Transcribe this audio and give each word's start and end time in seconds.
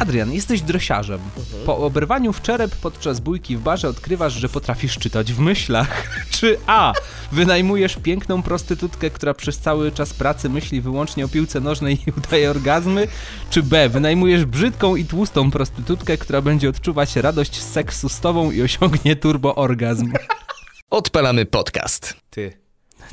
Adrian, 0.00 0.32
jesteś 0.32 0.62
drosiarzem. 0.62 1.20
Po 1.66 1.78
oberwaniu 1.78 2.32
w 2.32 2.42
czerep 2.42 2.76
podczas 2.76 3.20
bójki 3.20 3.56
w 3.56 3.60
barze 3.60 3.88
odkrywasz, 3.88 4.32
że 4.32 4.48
potrafisz 4.48 4.98
czytać 4.98 5.32
w 5.32 5.38
myślach. 5.38 6.08
Czy 6.36 6.58
A. 6.66 6.92
Wynajmujesz 7.32 7.96
piękną 7.96 8.42
prostytutkę, 8.42 9.10
która 9.10 9.34
przez 9.34 9.58
cały 9.58 9.92
czas 9.92 10.14
pracy 10.14 10.48
myśli 10.48 10.80
wyłącznie 10.80 11.24
o 11.24 11.28
piłce 11.28 11.60
nożnej 11.60 11.98
i 12.06 12.10
udaje 12.18 12.50
orgazmy? 12.50 13.08
Czy 13.50 13.62
B. 13.62 13.88
Wynajmujesz 13.88 14.44
brzydką 14.44 14.96
i 14.96 15.04
tłustą 15.04 15.50
prostytutkę, 15.50 16.18
która 16.18 16.42
będzie 16.42 16.68
odczuwać 16.68 17.16
radość 17.16 17.60
z 17.60 17.72
seksu 17.72 18.08
z 18.08 18.20
tobą 18.20 18.50
i 18.50 18.62
osiągnie 18.62 19.16
turbo 19.16 19.54
orgazm? 19.54 20.12
Odpalamy 20.90 21.46
podcast. 21.46 22.14
Ty, 22.30 22.65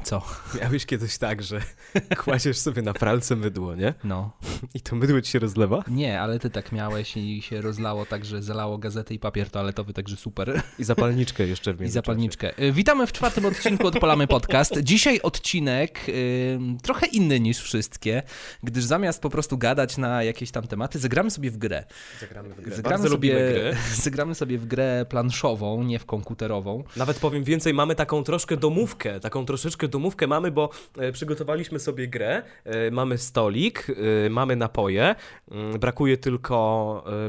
Co? 0.04 0.22
miałeś 0.62 0.86
kiedyś 0.86 1.18
tak, 1.18 1.44
że 1.44 1.62
kładziesz 2.24 2.58
sobie 2.58 2.82
na 2.82 2.94
pralce 2.94 3.36
mydło, 3.36 3.76
nie? 3.76 3.94
No. 4.04 4.32
I 4.74 4.82
to 4.82 4.96
mydło 4.96 5.22
ci 5.22 5.32
się 5.32 5.40
rozlewa? 5.40 5.84
Nie, 5.88 6.22
ale 6.22 6.40
ty 6.40 6.50
tak 6.50 6.72
miałeś 6.72 7.18
i 7.18 7.42
się 7.42 7.62
rozlało 7.62 8.06
tak, 8.06 8.26
że 8.26 8.42
zalało 8.42 8.78
gazetę 8.78 9.14
i 9.14 9.20
papier 9.20 9.50
toaletowy, 9.50 9.94
także 9.94 10.16
super. 10.16 10.62
I 10.80 10.84
zapalniczkę 10.84 11.48
jeszcze 11.48 11.74
w 11.74 11.82
I 11.86 11.90
zapalniczkę. 11.90 12.60
Y, 12.64 12.72
Witamy 12.72 13.08
w 13.08 13.12
czwartym 13.12 13.46
odcinku 13.46 13.88
Odpalamy 13.88 14.28
Podcast. 14.28 14.80
Dzisiaj 14.80 15.22
odcinek 15.22 16.10
y, 16.10 16.60
trochę 16.84 17.08
inny 17.08 17.40
niż 17.40 17.60
wszystkie, 17.60 18.24
gdyż 18.64 18.84
zamiast 18.84 19.22
po 19.22 19.30
prostu 19.30 19.58
gadać 19.58 19.98
na 19.98 20.24
jakieś 20.24 20.52
tam 20.52 20.68
tematy, 20.68 21.00
zagramy 21.00 21.32
sobie 21.32 21.52
w 21.52 21.58
grę. 21.58 21.84
Zagramy 22.20 22.54
w 22.54 22.62
grę. 22.62 22.76
Zagramy 22.76 22.98
sobie, 22.98 23.10
lubimy 23.10 23.54
gry. 23.54 23.76
zagramy 24.04 24.36
sobie 24.36 24.58
w 24.58 24.66
grę 24.66 25.06
planszową, 25.10 25.84
nie 25.84 26.00
w 26.00 26.06
komputerową. 26.06 26.84
Nawet 26.96 27.20
powiem 27.20 27.44
więcej, 27.44 27.74
mamy 27.74 27.96
taką 27.96 28.24
troszkę 28.24 28.58
domówkę, 28.58 29.20
taką 29.20 29.46
troszeczkę 29.46 29.83
domówkę 29.88 30.28
mamy, 30.28 30.52
bo 30.52 30.70
e, 30.98 31.12
przygotowaliśmy 31.12 31.80
sobie 31.80 32.08
grę, 32.08 32.44
e, 32.64 32.92
mamy 32.92 33.18
stolik, 33.18 33.88
e, 34.26 34.30
mamy 34.30 34.56
napoje, 34.56 35.16
mm, 35.52 35.80
brakuje 35.80 36.18
tylko 36.18 36.64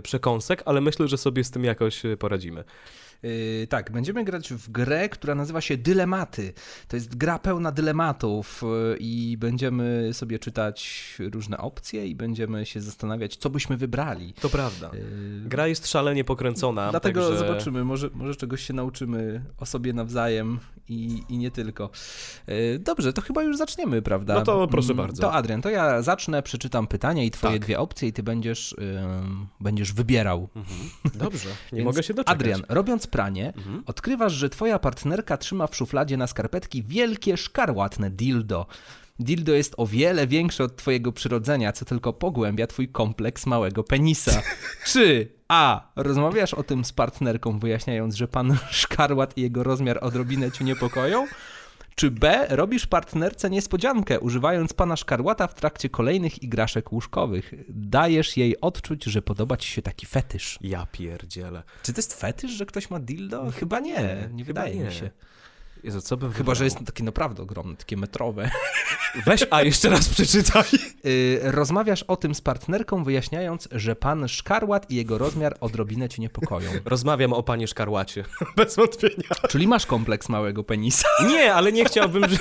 przekąsek, 0.02 0.62
ale 0.66 0.80
myślę, 0.80 1.08
że 1.08 1.18
sobie 1.18 1.44
z 1.44 1.50
tym 1.50 1.64
jakoś 1.64 2.02
poradzimy. 2.18 2.64
Yy, 3.24 3.66
tak, 3.66 3.90
będziemy 3.90 4.24
grać 4.24 4.52
w 4.52 4.70
grę, 4.70 5.08
która 5.08 5.34
nazywa 5.34 5.60
się 5.60 5.76
Dylematy. 5.76 6.52
To 6.88 6.96
jest 6.96 7.16
gra 7.16 7.38
pełna 7.38 7.72
dylematów 7.72 8.62
yy, 8.62 8.96
i 9.00 9.36
będziemy 9.38 10.10
sobie 10.12 10.38
czytać 10.38 11.08
różne 11.32 11.58
opcje 11.58 12.06
i 12.06 12.14
będziemy 12.14 12.66
się 12.66 12.80
zastanawiać, 12.80 13.36
co 13.36 13.50
byśmy 13.50 13.76
wybrali. 13.76 14.34
To 14.40 14.48
prawda. 14.48 14.90
Yy, 14.94 15.48
Gra 15.48 15.66
jest 15.66 15.86
szalenie 15.86 16.24
pokręcona, 16.24 16.90
Dlatego 16.90 17.20
także... 17.20 17.38
zobaczymy, 17.38 17.84
może, 17.84 18.10
może 18.14 18.36
czegoś 18.36 18.66
się 18.66 18.74
nauczymy 18.74 19.44
o 19.58 19.66
sobie 19.66 19.92
nawzajem 19.92 20.58
i, 20.88 21.22
i 21.28 21.38
nie 21.38 21.50
tylko. 21.50 21.90
Yy, 22.46 22.78
Dobrze, 22.78 23.12
to 23.12 23.22
chyba 23.22 23.42
już 23.42 23.56
zaczniemy, 23.56 24.02
prawda? 24.02 24.34
No 24.34 24.42
to 24.42 24.68
proszę 24.68 24.92
Mm, 24.92 24.96
bardzo. 24.96 25.22
To 25.22 25.32
Adrian, 25.32 25.62
to 25.62 25.70
ja 25.70 26.02
zacznę, 26.02 26.42
przeczytam 26.42 26.86
pytania 26.86 27.24
i 27.24 27.30
twoje 27.30 27.52
Tak. 27.52 27.62
dwie 27.62 27.78
opcje 27.78 28.08
i 28.08 28.12
ty 28.12 28.22
będziesz, 28.22 28.76
ym, 28.78 29.46
będziesz 29.60 29.92
wybierał. 29.92 30.48
Mhm. 30.56 30.78
Dobrze, 31.24 31.48
nie 31.72 31.84
mogę 31.84 32.02
się 32.02 32.14
doczekać. 32.14 32.34
Adrian, 32.40 32.62
robiąc 32.68 33.06
pranie, 33.06 33.52
Mhm. 33.56 33.82
odkrywasz, 33.86 34.32
że 34.32 34.48
twoja 34.50 34.78
partnerka 34.78 35.36
trzyma 35.36 35.66
w 35.66 35.76
szufladzie 35.76 36.16
na 36.16 36.26
skarpetki 36.26 36.82
wielkie, 36.82 37.36
szkarłatne 37.36 38.10
dildo. 38.10 38.66
Dildo 39.18 39.52
jest 39.52 39.74
o 39.76 39.86
wiele 39.86 40.26
większe 40.26 40.64
od 40.64 40.76
twojego 40.76 41.12
przyrodzenia, 41.12 41.72
co 41.72 41.84
tylko 41.84 42.12
pogłębia 42.12 42.66
twój 42.66 42.88
kompleks 42.88 43.46
małego 43.46 43.84
penisa. 43.84 44.42
Czy 44.86 45.28
A. 45.48 45.92
Rozmawiasz 45.96 46.54
o 46.54 46.62
tym 46.62 46.84
z 46.84 46.92
partnerką, 46.92 47.58
wyjaśniając, 47.58 48.14
że 48.14 48.28
pan 48.28 48.56
szkarłat 48.70 49.38
i 49.38 49.42
jego 49.42 49.62
rozmiar 49.62 49.98
odrobinę 50.00 50.50
cię 50.52 50.64
niepokoją? 50.64 51.26
Czy 51.94 52.10
B. 52.10 52.46
Robisz 52.50 52.86
partnerce 52.86 53.50
niespodziankę, 53.50 54.20
używając 54.20 54.72
pana 54.72 54.96
szkarłata 54.96 55.46
w 55.46 55.54
trakcie 55.54 55.88
kolejnych 55.88 56.42
igraszek 56.42 56.92
łóżkowych? 56.92 57.54
Dajesz 57.68 58.36
jej 58.36 58.60
odczuć, 58.60 59.04
że 59.04 59.22
podoba 59.22 59.56
ci 59.56 59.68
się 59.68 59.82
taki 59.82 60.06
fetysz. 60.06 60.58
Ja 60.60 60.86
pierdzielę. 60.92 61.62
Czy 61.82 61.92
to 61.92 61.98
jest 61.98 62.20
fetysz, 62.20 62.50
że 62.50 62.66
ktoś 62.66 62.90
ma 62.90 63.00
dildo? 63.00 63.50
Chyba 63.50 63.80
nie, 63.80 64.28
nie 64.32 64.44
wydaje 64.44 64.76
nie. 64.76 64.84
mi 64.84 64.92
się. 64.92 65.10
Jezu, 65.84 66.02
co 66.02 66.16
bym 66.16 66.32
Chyba, 66.32 66.54
że 66.54 66.64
wybrał? 66.64 66.64
jest 66.64 66.86
takie 66.86 67.04
naprawdę 67.04 67.42
ogromne, 67.42 67.76
takie 67.76 67.96
metrowe. 67.96 68.50
Weź, 69.26 69.46
a 69.50 69.62
jeszcze 69.62 69.88
raz 69.88 70.08
przeczytaj. 70.08 70.64
Yy, 71.04 71.40
rozmawiasz 71.42 72.02
o 72.02 72.16
tym 72.16 72.34
z 72.34 72.40
partnerką, 72.40 73.04
wyjaśniając, 73.04 73.68
że 73.72 73.96
pan 73.96 74.28
szkarłat 74.28 74.90
i 74.90 74.94
jego 74.94 75.18
rozmiar 75.18 75.56
odrobinę 75.60 76.08
cię 76.08 76.22
niepokoją. 76.22 76.70
Rozmawiam 76.84 77.32
o 77.32 77.42
panie 77.42 77.68
Szkarłacie. 77.68 78.24
Bez 78.56 78.76
wątpienia. 78.76 79.28
Czyli 79.48 79.68
masz 79.68 79.86
kompleks 79.86 80.28
małego 80.28 80.64
penisa. 80.64 81.08
Nie, 81.30 81.54
ale 81.54 81.72
nie 81.72 81.84
chciałbym, 81.84 82.28
że... 82.28 82.38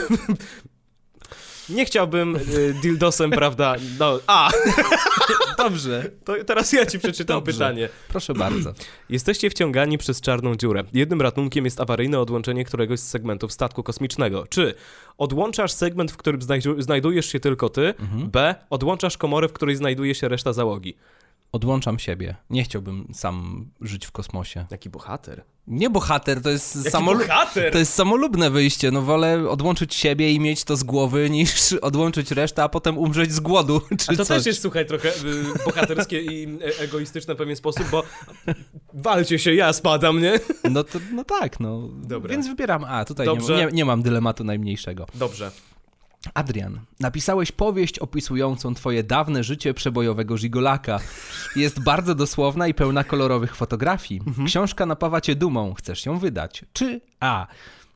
Nie 1.69 1.85
chciałbym 1.85 2.35
y, 2.35 2.73
dildosem, 2.81 3.31
prawda? 3.31 3.75
No, 3.99 4.19
a, 4.27 4.49
Dobrze. 5.57 6.11
to 6.25 6.33
teraz 6.47 6.73
ja 6.73 6.85
ci 6.85 6.99
przeczytam 6.99 7.37
Dobrze. 7.37 7.53
pytanie. 7.53 7.89
Proszę 8.07 8.33
bardzo. 8.33 8.73
Jesteście 9.09 9.49
wciągani 9.49 9.97
przez 9.97 10.21
czarną 10.21 10.55
dziurę. 10.55 10.83
Jednym 10.93 11.21
ratunkiem 11.21 11.65
jest 11.65 11.81
awaryjne 11.81 12.19
odłączenie 12.19 12.65
któregoś 12.65 12.99
z 12.99 13.07
segmentów 13.07 13.53
statku 13.53 13.83
kosmicznego. 13.83 14.47
Czy 14.49 14.73
odłączasz 15.17 15.71
segment, 15.71 16.11
w 16.11 16.17
którym 16.17 16.41
znajdu- 16.41 16.81
znajdujesz 16.81 17.25
się 17.25 17.39
tylko 17.39 17.69
ty, 17.69 17.93
Mhm. 17.99 18.31
B. 18.31 18.55
Odłączasz 18.69 19.17
komorę, 19.17 19.47
w 19.47 19.53
której 19.53 19.75
znajduje 19.75 20.15
się 20.15 20.27
reszta 20.27 20.53
załogi. 20.53 20.95
Odłączam 21.53 21.99
siebie. 21.99 22.35
Nie 22.49 22.63
chciałbym 22.63 23.07
sam 23.13 23.65
żyć 23.81 24.05
w 24.05 24.11
kosmosie. 24.11 24.65
Jaki 24.71 24.89
bohater. 24.89 25.43
Nie 25.67 25.89
bohater, 25.89 26.41
to 26.41 26.49
jest, 26.49 26.75
Jaki 26.75 26.89
samolu- 26.89 27.19
bohater! 27.27 27.71
to 27.73 27.77
jest 27.77 27.93
samolubne 27.93 28.49
wyjście. 28.49 28.91
No 28.91 29.01
wolę 29.01 29.49
odłączyć 29.49 29.93
siebie 29.95 30.31
i 30.31 30.39
mieć 30.39 30.63
to 30.63 30.77
z 30.77 30.83
głowy, 30.83 31.29
niż 31.29 31.73
odłączyć 31.73 32.31
resztę, 32.31 32.63
a 32.63 32.69
potem 32.69 32.97
umrzeć 32.97 33.31
z 33.31 33.39
głodu. 33.39 33.81
Czy 33.99 34.05
A 34.07 34.15
to 34.15 34.25
coś. 34.25 34.27
też 34.37 34.45
jest, 34.45 34.61
słuchaj, 34.61 34.85
trochę 34.85 35.09
y, 35.09 35.43
bohaterskie 35.65 36.21
i 36.21 36.43
e- 36.61 36.79
egoistyczne 36.79 37.33
w 37.33 37.37
pewien 37.37 37.55
sposób, 37.55 37.89
bo 37.91 38.03
walcie 38.93 39.39
się, 39.39 39.53
ja 39.53 39.73
spadam, 39.73 40.21
nie? 40.21 40.39
No, 40.71 40.83
to, 40.83 40.99
no 41.13 41.23
tak, 41.23 41.59
no. 41.59 41.89
Dobra. 41.93 42.31
Więc 42.31 42.47
wybieram 42.47 42.83
A. 42.83 43.05
Tutaj 43.05 43.27
nie, 43.27 43.55
nie, 43.55 43.67
nie 43.71 43.85
mam 43.85 44.01
dylematu 44.01 44.43
najmniejszego. 44.43 45.05
Dobrze. 45.15 45.51
Adrian, 46.33 46.79
napisałeś 46.99 47.51
powieść 47.51 47.99
opisującą 47.99 48.73
twoje 48.73 49.03
dawne 49.03 49.43
życie 49.43 49.73
przebojowego 49.73 50.37
żigolaka. 50.37 50.99
Jest 51.55 51.83
bardzo 51.83 52.15
dosłowna 52.15 52.67
i 52.67 52.73
pełna 52.73 53.03
kolorowych 53.03 53.55
fotografii. 53.55 54.21
Książka 54.45 54.85
napawa 54.85 55.21
cię 55.21 55.35
dumą, 55.35 55.73
chcesz 55.73 56.05
ją 56.05 56.17
wydać. 56.19 56.65
Czy 56.73 57.01
A. 57.19 57.47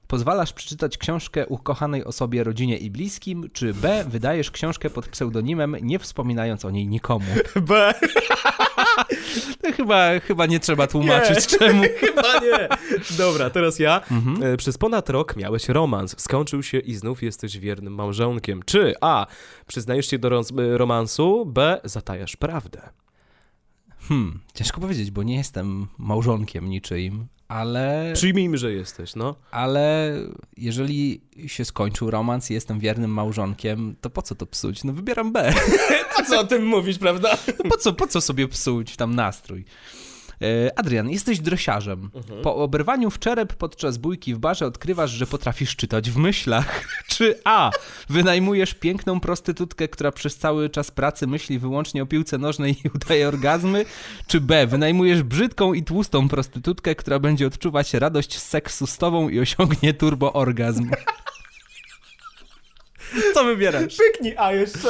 Pozwalasz 0.08 0.54
przeczytać 0.54 0.98
książkę 0.98 1.48
ukochanej 1.48 2.06
osobie, 2.06 2.44
rodzinie 2.44 2.78
i 2.78 2.92
bliskim, 2.92 3.50
czy 3.54 3.74
B. 3.74 4.06
Wydajesz 4.08 4.52
książkę 4.52 4.90
pod 4.90 5.08
pseudonimem, 5.08 5.76
nie 5.82 6.00
wspominając 6.00 6.66
o 6.66 6.70
niej 6.70 6.88
nikomu. 6.88 7.26
B. 7.70 7.94
To 9.62 9.72
chyba, 9.72 10.20
chyba 10.20 10.46
nie 10.46 10.60
trzeba 10.60 10.88
tłumaczyć 10.88 11.48
czemu. 11.48 11.84
Chyba 12.00 12.40
nie. 12.40 12.70
Dobra, 13.18 13.50
teraz 13.50 13.80
ja. 13.80 14.02
Mhm. 14.12 14.54
E, 14.54 14.58
Przez 14.58 14.78
ponad 14.78 15.10
rok 15.10 15.36
miałeś 15.36 15.70
romans. 15.70 16.16
Skończył 16.18 16.64
się 16.64 16.80
i 16.80 16.96
znów 16.96 17.24
jesteś 17.24 17.58
wiernym 17.60 17.94
małżonkiem. 17.96 18.64
Czy 18.66 18.94
A. 19.02 19.28
Przyznajesz 19.68 20.10
się 20.10 20.20
do 20.20 20.28
e, 20.40 20.42
romansu, 20.78 21.46
B. 21.46 21.82
Zatajasz 21.84 22.36
prawdę. 22.36 22.90
Hmm, 24.00 24.40
ciężko 24.54 24.82
powiedzieć, 24.82 25.12
bo 25.12 25.24
nie 25.24 25.36
jestem 25.36 25.88
małżonkiem 25.98 26.70
niczyim, 26.70 27.28
ale... 27.48 28.12
Przyjmijmy, 28.14 28.58
że 28.58 28.74
jesteś, 28.74 29.16
no. 29.16 29.36
Ale 29.52 30.14
jeżeli 30.58 31.22
się 31.48 31.66
skończył 31.66 32.12
romans 32.12 32.52
i 32.52 32.54
jestem 32.54 32.80
wiernym 32.80 33.12
małżonkiem, 33.12 33.96
to 34.02 34.10
po 34.10 34.22
co 34.22 34.36
to 34.36 34.46
psuć? 34.46 34.84
No 34.84 34.94
wybieram 34.94 35.32
B. 35.32 35.54
A 36.18 36.24
co 36.24 36.40
o 36.40 36.44
tym 36.44 36.66
mówisz, 36.66 36.98
prawda? 36.98 37.38
No 37.64 37.70
po 37.70 37.78
co, 37.78 37.94
po 37.94 38.08
co 38.08 38.22
sobie 38.22 38.48
psuć 38.48 38.96
tam 38.96 39.16
nastrój? 39.16 39.66
E, 40.42 40.80
Adrian, 40.80 41.10
jesteś 41.10 41.40
drosiarzem. 41.40 42.10
Po 42.44 42.56
oberwaniu 42.56 43.10
w 43.10 43.20
czerep 43.20 43.54
podczas 43.54 43.98
bójki 43.98 44.36
w 44.36 44.40
barze 44.40 44.66
odkrywasz, 44.66 45.12
że 45.12 45.28
potrafisz 45.28 45.76
czytać 45.76 46.12
w 46.12 46.18
myślach. 46.18 46.84
Czy 47.08 47.40
A. 47.44 47.72
Wynajmujesz 48.10 48.74
piękną 48.74 49.20
prostytutkę, 49.20 49.88
która 49.88 50.12
przez 50.12 50.38
cały 50.38 50.70
czas 50.70 50.92
pracy 50.92 51.28
myśli 51.28 51.60
wyłącznie 51.60 52.04
o 52.04 52.06
piłce 52.06 52.38
nożnej 52.38 52.76
i 52.86 52.90
udaje 52.96 53.28
orgazmy? 53.28 53.86
Czy 54.28 54.42
B. 54.42 54.68
Wynajmujesz 54.68 55.24
brzydką 55.24 55.74
i 55.74 55.84
tłustą 55.84 56.30
prostytutkę, 56.30 56.96
która 56.96 57.20
będzie 57.20 57.48
odczuwać 57.48 57.94
radość 57.94 58.38
z 58.38 58.44
seksu 58.44 58.88
z 58.88 58.98
tobą 58.98 59.30
i 59.30 59.40
osiągnie 59.40 59.94
turbo 59.94 60.34
orgazm? 60.34 60.90
Co 63.34 63.44
wybierasz? 63.44 63.98
Pyknij 63.98 64.36
A 64.38 64.52
jeszcze. 64.54 64.90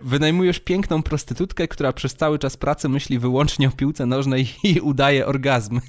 Wynajmujesz 0.00 0.60
piękną 0.60 1.02
prostytutkę, 1.02 1.68
która 1.68 1.92
przez 1.92 2.14
cały 2.14 2.38
czas 2.38 2.56
pracy 2.56 2.88
myśli 2.88 3.18
wyłącznie 3.18 3.68
o 3.68 3.70
piłce 3.70 4.06
nożnej 4.06 4.48
i 4.64 4.80
udaje 4.80 5.26
orgazmy. 5.26 5.80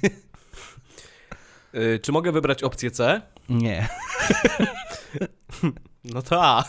Y, 1.74 2.00
czy 2.02 2.12
mogę 2.12 2.32
wybrać 2.32 2.62
opcję 2.62 2.90
C? 2.90 3.22
Nie. 3.48 3.88
No 6.04 6.22
to 6.22 6.44
A. 6.44 6.64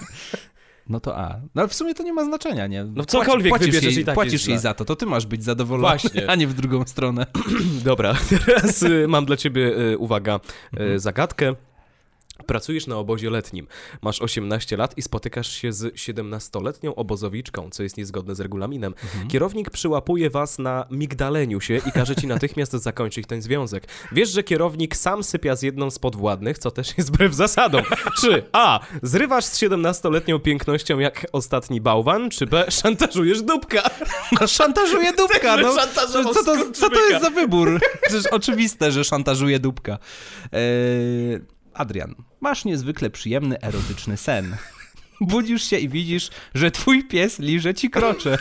No 0.90 1.00
to 1.00 1.18
A. 1.18 1.40
No 1.56 1.62
ale 1.62 1.68
w 1.70 1.74
sumie 1.74 1.94
to 1.96 2.04
nie 2.04 2.14
ma 2.14 2.24
znaczenia, 2.26 2.68
nie? 2.68 2.84
No 2.84 3.06
cokolwiek 3.06 3.50
płacisz 3.50 3.68
wybierzesz 3.68 3.94
jej, 3.94 4.02
i 4.02 4.06
tak 4.06 4.16
Płacisz 4.16 4.48
jej 4.48 4.58
źle. 4.58 4.60
za 4.60 4.74
to, 4.74 4.86
to 4.86 4.96
ty 4.96 5.06
masz 5.06 5.26
być 5.26 5.44
zadowolony, 5.44 5.82
Właśnie. 5.88 6.30
a 6.30 6.36
nie 6.36 6.48
w 6.48 6.54
drugą 6.54 6.86
stronę. 6.86 7.26
Dobra, 7.84 8.16
teraz 8.46 8.84
y, 8.84 9.06
mam 9.08 9.26
dla 9.26 9.38
ciebie, 9.38 9.78
y, 9.94 9.98
uwaga, 9.98 10.40
y, 10.80 11.00
zagadkę. 11.00 11.56
Pracujesz 12.46 12.88
na 12.88 12.98
obozie 12.98 13.30
letnim, 13.30 13.68
masz 14.02 14.22
18 14.22 14.78
lat 14.78 14.98
i 14.98 15.02
spotykasz 15.02 15.52
się 15.52 15.74
z 15.74 15.96
17-letnią 15.96 16.94
obozowiczką, 16.96 17.70
co 17.70 17.84
jest 17.84 17.98
niezgodne 17.98 18.36
z 18.36 18.40
regulaminem. 18.40 18.94
Kierownik 19.28 19.70
przyłapuje 19.70 20.30
was 20.30 20.60
na 20.60 20.86
migdaleniu 20.92 21.62
się 21.62 21.78
i 21.78 21.92
każe 21.92 22.16
ci 22.16 22.28
natychmiast 22.36 22.72
zakończyć 22.72 23.28
ten 23.28 23.42
związek. 23.42 23.88
Wiesz, 24.12 24.30
że 24.30 24.44
kierownik 24.44 24.96
sam 24.96 25.24
sypia 25.24 25.56
z 25.56 25.62
jedną 25.62 25.92
z 25.92 26.00
podwładnych, 26.00 26.58
co 26.58 26.72
też 26.72 26.98
jest 26.98 27.10
wbrew 27.10 27.34
zasadom. 27.34 27.84
Czy 28.22 28.44
A. 28.52 28.80
Zrywasz 29.04 29.46
z 29.46 29.60
17-letnią 29.60 30.40
pięknością 30.40 31.00
jak 31.00 31.28
ostatni 31.32 31.82
bałwan, 31.82 32.30
czy 32.30 32.46
B. 32.46 32.66
Szantażujesz 32.70 33.42
dupka? 33.42 33.90
No 34.42 34.48
szantażuje 34.48 35.14
dupka, 35.18 35.58
no. 35.58 35.76
Co 36.08 36.44
to, 36.44 36.72
co 36.74 36.90
to 36.90 37.10
jest 37.10 37.22
za 37.22 37.30
wybór? 37.30 37.80
Przecież 38.02 38.28
oczywiste, 38.28 38.92
że 38.92 39.04
szantażuje 39.04 39.60
dupka. 39.60 39.98
Eee, 40.52 41.55
Adrian, 41.76 42.16
masz 42.42 42.66
niezwykle 42.66 43.10
przyjemny, 43.10 43.62
erotyczny 43.62 44.18
sen. 44.18 44.58
Budzisz 45.22 45.64
się 45.64 45.78
i 45.78 45.90
widzisz, 45.90 46.30
że 46.54 46.72
twój 46.72 47.04
pies 47.04 47.40
liże 47.40 47.74
ci 47.74 47.90
krocze. 47.90 48.38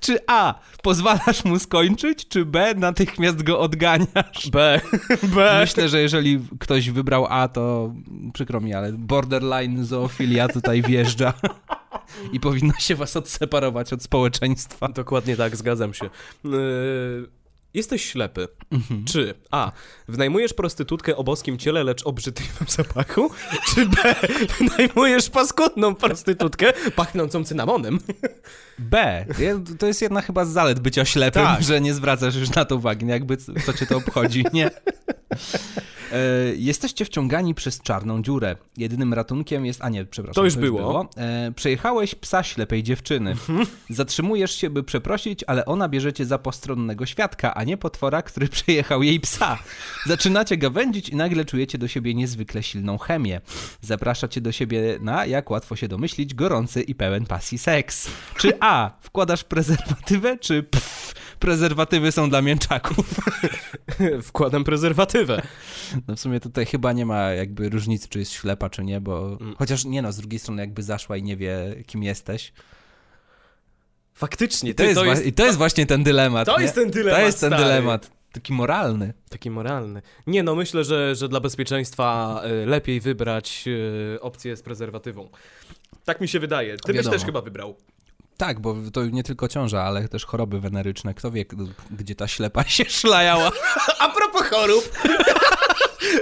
Czy 0.00 0.18
A. 0.26 0.54
Pozwalasz 0.82 1.44
mu 1.44 1.58
skończyć, 1.58 2.28
czy 2.28 2.44
B. 2.44 2.74
Natychmiast 2.76 3.42
go 3.42 3.60
odganiasz? 3.60 4.50
B. 4.52 4.80
B. 5.22 5.60
Myślę, 5.60 5.88
że 5.88 6.00
jeżeli 6.00 6.40
ktoś 6.60 6.90
wybrał 6.90 7.26
A, 7.30 7.48
to 7.48 7.94
przykro 8.32 8.60
mi, 8.60 8.74
ale 8.74 8.92
borderline 8.92 9.84
zoofilia 9.84 10.48
tutaj 10.48 10.82
wjeżdża. 10.82 11.32
I 12.32 12.40
powinno 12.40 12.74
się 12.78 12.94
was 12.94 13.16
odseparować 13.16 13.92
od 13.92 14.02
społeczeństwa. 14.02 14.88
Dokładnie 14.88 15.36
tak, 15.36 15.56
zgadzam 15.56 15.94
się. 15.94 16.10
Yy, 16.44 16.50
jesteś 17.76 18.04
ślepy. 18.04 18.48
Mhm. 18.70 19.04
Czy 19.04 19.34
A. 19.50 19.72
Wynajmujesz 20.08 20.52
prostytutkę 20.52 21.16
o 21.16 21.24
boskim 21.24 21.58
ciele, 21.58 21.84
lecz 21.84 22.06
o 22.06 22.12
brzydliwym 22.12 22.68
zapachu? 22.68 23.30
Czy 23.74 23.86
B. 23.86 23.96
Wynajmujesz 24.58 25.30
paskudną 25.30 25.94
prostytutkę 25.94 26.72
pachnącą 26.96 27.44
cynamonem? 27.44 27.98
B. 28.78 29.26
To 29.78 29.86
jest 29.86 30.02
jedna 30.02 30.20
chyba 30.20 30.44
z 30.44 30.48
zalet 30.48 30.80
bycia 30.80 31.04
ślepym, 31.04 31.42
Tak. 31.42 31.62
że 31.62 31.80
nie 31.80 31.94
zwracasz 31.94 32.34
już 32.36 32.50
na 32.50 32.64
to 32.64 32.76
uwagi, 32.76 33.06
nie? 33.06 33.12
jakby 33.12 33.36
co 33.36 33.52
co 33.66 33.72
cię 33.72 33.86
to 33.86 33.96
obchodzi, 33.96 34.44
nie? 34.52 34.70
E, 36.16 36.54
jesteście 36.56 37.04
wciągani 37.04 37.54
przez 37.54 37.82
czarną 37.82 38.22
dziurę. 38.22 38.56
Jedynym 38.76 39.14
ratunkiem 39.14 39.66
jest. 39.66 39.82
A 39.82 39.88
nie, 39.88 40.04
przepraszam. 40.04 40.34
To 40.34 40.44
już 40.44 40.56
było. 40.56 41.08
E, 41.16 41.52
przejechałeś 41.56 42.14
psa 42.14 42.42
ślepej 42.42 42.82
dziewczyny. 42.82 43.36
Zatrzymujesz 43.90 44.54
się, 44.56 44.70
by 44.70 44.82
przeprosić, 44.82 45.44
ale 45.46 45.64
ona 45.64 45.88
bierze 45.88 46.12
cię 46.12 46.26
za 46.26 46.38
postronnego 46.38 47.06
świadka, 47.06 47.54
a 47.54 47.64
nie 47.64 47.76
potwora, 47.76 48.22
który 48.22 48.48
przejechał 48.56 49.02
jej 49.02 49.20
psa. 49.20 49.58
Zaczynacie 50.06 50.56
gawędzić 50.56 51.08
i 51.08 51.16
nagle 51.16 51.44
czujecie 51.44 51.78
do 51.78 51.88
siebie 51.88 52.14
niezwykle 52.14 52.62
silną 52.62 52.98
chemię. 52.98 53.40
Zaprasza 53.80 54.28
cię 54.28 54.40
do 54.40 54.52
siebie 54.52 54.98
na, 55.00 55.26
jak 55.26 55.50
łatwo 55.50 55.76
się 55.76 55.88
domyślić, 55.88 56.34
gorący 56.34 56.82
i 56.82 56.94
pełen 56.94 57.26
pasji 57.26 57.58
seks. 57.58 58.08
Czy 58.36 58.52
A. 58.60 58.90
Wkładasz 59.00 59.44
prezerwatywę, 59.44 60.38
czy 60.38 60.62
pff, 60.62 61.14
prezerwatywy 61.38 62.12
są 62.12 62.30
dla 62.30 62.42
mięczaków? 62.42 63.14
Wkładam 64.28 64.64
prezerwatywę. 64.64 65.42
No 66.08 66.16
w 66.16 66.20
sumie 66.20 66.40
tutaj 66.40 66.66
chyba 66.66 66.92
nie 66.92 67.06
ma 67.06 67.20
jakby 67.30 67.68
różnicy, 67.68 68.08
czy 68.08 68.18
jest 68.18 68.32
ślepa, 68.32 68.70
czy 68.70 68.84
nie, 68.84 69.00
bo 69.00 69.38
chociaż 69.58 69.84
nie 69.84 70.02
no, 70.02 70.12
z 70.12 70.16
drugiej 70.16 70.38
strony 70.38 70.62
jakby 70.62 70.82
zaszła 70.82 71.16
i 71.16 71.22
nie 71.22 71.36
wie, 71.36 71.74
kim 71.86 72.02
jesteś. 72.02 72.52
Faktycznie, 74.14 74.70
I 74.70 74.74
to, 74.74 74.82
ty, 74.82 74.84
jest, 74.88 75.00
to 75.00 75.04
jest 75.04 75.26
i 75.26 75.32
to 75.32 75.46
jest 75.46 75.58
właśnie 75.58 75.86
ten 75.86 76.04
dylemat. 76.04 76.46
to 76.46 76.56
nie? 76.56 76.62
jest 76.62 76.74
ten 76.74 76.90
dylemat, 76.90 77.20
To 77.20 77.26
jest 77.26 77.40
ten 77.40 77.50
stary. 77.50 77.62
dylemat, 77.64 78.10
taki 78.32 78.52
moralny. 78.52 79.14
taki 79.28 79.50
moralny. 79.50 80.02
Nie 80.26 80.42
no, 80.42 80.54
myślę, 80.54 80.84
że, 80.84 81.14
że 81.14 81.28
dla 81.28 81.40
bezpieczeństwa 81.40 82.40
y, 82.62 82.66
lepiej 82.66 83.00
wybrać 83.00 83.64
y, 84.14 84.18
opcję 84.20 84.56
z 84.56 84.62
prezerwatywą. 84.62 85.28
Tak 86.04 86.20
mi 86.20 86.28
się 86.28 86.40
wydaje. 86.40 86.76
Ty 86.76 86.86
byś 86.86 86.96
Wiadomo. 86.96 87.12
też 87.16 87.24
chyba 87.24 87.40
wybrał. 87.42 87.76
Tak, 88.36 88.60
bo 88.60 88.76
to 88.92 89.06
nie 89.06 89.22
tylko 89.22 89.48
ciąża, 89.48 89.82
ale 89.82 90.08
też 90.08 90.24
choroby 90.24 90.60
weneryczne. 90.60 91.14
Kto 91.14 91.30
wie, 91.30 91.44
gdzie 91.90 92.14
ta 92.14 92.28
ślepa 92.28 92.64
się 92.76 92.84
szlajała. 92.84 93.50
A 93.98 94.08
propos 94.08 94.42
chorób. 94.50 94.90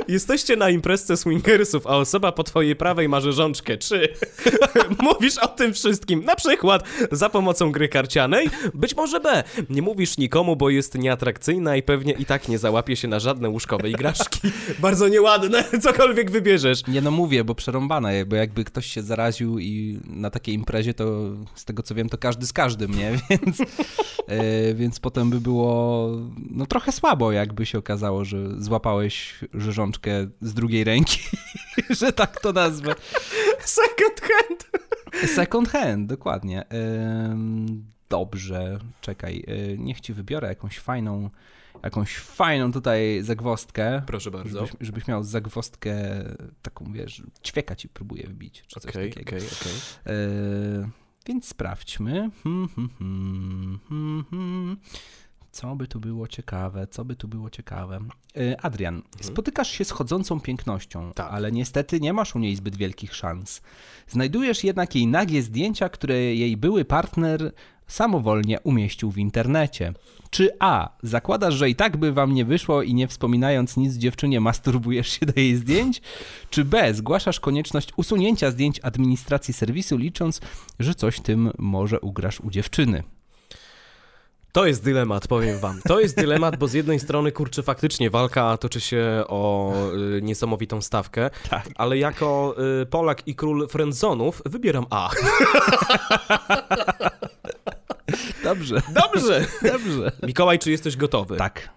Jesteście 0.08 0.56
na 0.56 0.70
imprezce 0.70 1.16
swingersów, 1.16 1.86
a 1.86 1.96
osoba 1.96 2.32
po 2.32 2.44
twojej 2.44 2.76
prawej 2.76 3.08
ma 3.08 3.20
rzeżączkę. 3.20 3.76
Czy 3.76 4.08
mówisz 5.02 5.38
o 5.38 5.48
tym 5.48 5.72
wszystkim, 5.72 6.25
na 6.25 6.36
przykład 6.36 6.84
za 7.12 7.31
pomocą 7.31 7.72
gry 7.72 7.88
karcianej? 7.88 8.50
Być 8.75 8.96
może 8.96 9.20
B. 9.20 9.44
Nie 9.70 9.82
mówisz 9.82 10.19
nikomu, 10.19 10.56
bo 10.56 10.70
jest 10.70 10.94
nieatrakcyjna 10.98 11.76
i 11.76 11.82
pewnie 11.82 12.12
i 12.12 12.25
tak 12.25 12.48
nie 12.48 12.58
załapie 12.58 12.96
się 12.96 13.08
na 13.08 13.20
żadne 13.20 13.48
łóżkowe 13.48 13.90
igraszki. 13.90 14.40
Bardzo 14.78 15.08
nieładne, 15.08 15.64
cokolwiek 15.82 16.31
wybierzesz. 16.31 16.86
Nie 16.86 17.00
no 17.00 17.10
mówię, 17.10 17.44
bo 17.44 17.54
przerąbane, 17.54 18.26
bo 18.26 18.36
jakby 18.36 18.64
ktoś 18.64 18.86
się 18.86 19.02
zaraził 19.02 19.58
i 19.58 20.00
na 20.06 20.31
takiej 20.31 20.54
imprezie, 20.54 20.94
to 20.94 21.31
z 21.54 21.64
tego 21.64 21.82
co 21.82 21.94
wiem, 21.94 22.08
to 22.08 22.19
każdy 22.19 22.46
z 22.46 22.52
każdym, 22.52 22.94
nie? 22.94 23.12
Więc, 23.31 23.60
e, 24.28 24.75
więc 24.75 25.00
potem 25.00 25.31
by 25.31 25.40
było 25.40 26.10
no 26.50 26.66
trochę 26.66 26.92
słabo, 26.92 27.32
jakby 27.32 27.66
się 27.66 27.78
okazało, 27.78 28.25
że 28.25 28.62
złapałeś 28.62 29.34
rzeżączkę 29.75 30.26
z 30.41 30.55
drugiej 30.55 30.85
ręki, 30.85 31.19
że 32.00 32.12
tak 32.12 32.41
to 32.41 32.53
nazwę. 32.53 32.94
Second 33.61 34.21
hand. 34.21 34.71
Second 35.35 35.69
hand, 35.69 36.09
dokładnie. 36.09 36.65
Dobrze, 38.09 38.79
czekaj, 39.00 39.44
y, 39.49 39.76
niech 39.79 40.00
ci 40.00 40.12
wybiorę 40.12 40.49
jakąś 40.49 40.79
fajną, 40.79 41.31
jakąś 41.82 42.17
fajną 42.17 42.73
tutaj 42.73 43.23
zagwostkę. 43.23 44.03
Proszę 44.06 44.31
bardzo. 44.31 44.67
Żebyś, 44.67 44.73
żebyś 44.81 45.06
miał 45.06 45.25
zagwostkę 45.25 45.94
taką, 46.62 46.93
wiesz, 46.93 47.23
ćwieka 47.47 47.77
ci 47.77 47.88
próbuje 47.88 48.27
wbić, 48.27 48.62
czy 48.67 48.81
coś 48.81 48.91
Okej, 48.91 49.11
takiego. 49.11 49.37
okej, 49.37 49.49
okej. 49.61 49.73
E, 50.06 50.91
więc 51.27 51.49
sprawdźmy. 51.49 52.31
Hmm, 52.44 52.69
hmm, 52.69 52.91
hmm, 52.99 53.81
hmm, 53.88 54.25
hmm. 54.31 54.77
Co 55.55 55.77
by 55.77 55.87
tu 55.89 56.01
było 56.01 56.29
ciekawe? 56.29 56.87
Co 56.87 57.05
by 57.05 57.17
tu 57.17 57.29
było 57.29 57.51
ciekawe? 57.51 58.01
E, 58.37 58.61
Adrian, 58.61 59.03
spotykasz 59.21 59.71
się 59.71 59.85
z 59.85 59.91
chodzącą 59.91 60.41
pięknością, 60.41 60.99
Mhm. 60.99 61.15
Tak. 61.15 61.29
ale 61.33 61.53
niestety 61.53 62.01
nie 62.01 62.12
masz 62.12 62.35
u 62.35 62.39
niej 62.39 62.56
zbyt 62.56 62.77
wielkich 62.77 63.15
szans. 63.15 63.62
Znajdujesz 64.09 64.65
jednak 64.65 64.95
jej 64.95 65.06
nagie 65.06 65.43
zdjęcia, 65.43 65.89
które 65.89 66.15
jej 66.35 66.56
były 66.56 66.85
partner 66.85 67.53
samowolnie 67.87 68.61
umieścił 68.61 69.11
w 69.11 69.19
internecie. 69.19 69.93
Czy 70.31 70.51
A. 70.59 70.91
Zakładasz, 71.03 71.55
że 71.55 71.71
i 71.71 71.75
tak 71.77 71.97
by 71.97 72.12
wam 72.12 72.35
nie 72.35 72.45
wyszło 72.45 72.83
i 72.83 72.95
nie 72.95 73.09
wspominając 73.09 73.77
nic 73.77 73.95
dziewczynie 73.95 74.41
masturbujesz 74.41 75.09
się 75.09 75.27
do 75.27 75.33
jej 75.37 75.56
zdjęć? 75.56 76.03
Czy 76.51 76.65
B. 76.65 76.95
Zgłaszasz 76.95 77.41
konieczność 77.41 77.89
usunięcia 77.97 78.51
zdjęć 78.51 78.81
administracji 78.83 79.55
serwisu, 79.55 79.97
licząc, 79.97 80.41
że 80.79 80.95
coś 80.95 81.21
tym 81.21 81.51
może 81.59 82.01
ugrasz 82.01 82.41
u 82.41 82.51
dziewczyny? 82.51 83.03
To 84.55 84.67
jest 84.67 84.85
dylemat, 84.85 85.29
powiem 85.29 85.59
wam. 85.59 85.81
To 85.89 86.01
jest 86.01 86.17
dylemat, 86.17 86.56
bo 86.56 86.69
z 86.69 86.73
jednej 86.73 87.01
strony, 87.01 87.32
kurczę, 87.32 87.63
faktycznie 87.63 88.11
walka 88.11 88.56
toczy 88.56 88.81
się 88.81 89.25
o 89.29 89.73
y, 90.17 90.23
niesamowitą 90.23 90.81
stawkę, 90.82 91.31
Tak. 91.51 91.69
ale 91.75 91.99
jako 91.99 92.55
y, 92.82 92.87
Polak 92.87 93.29
i 93.29 93.34
król 93.34 93.69
friendzonów 93.69 94.43
wybieram 94.46 94.87
A. 94.91 95.11
Dobrze, 98.44 98.82
Dobrze. 98.94 99.46
dobrze. 99.63 100.13
Mikołaj, 100.23 100.58
czy 100.58 100.70
jesteś 100.70 100.96
gotowy? 100.96 101.37
Tak. 101.37 101.69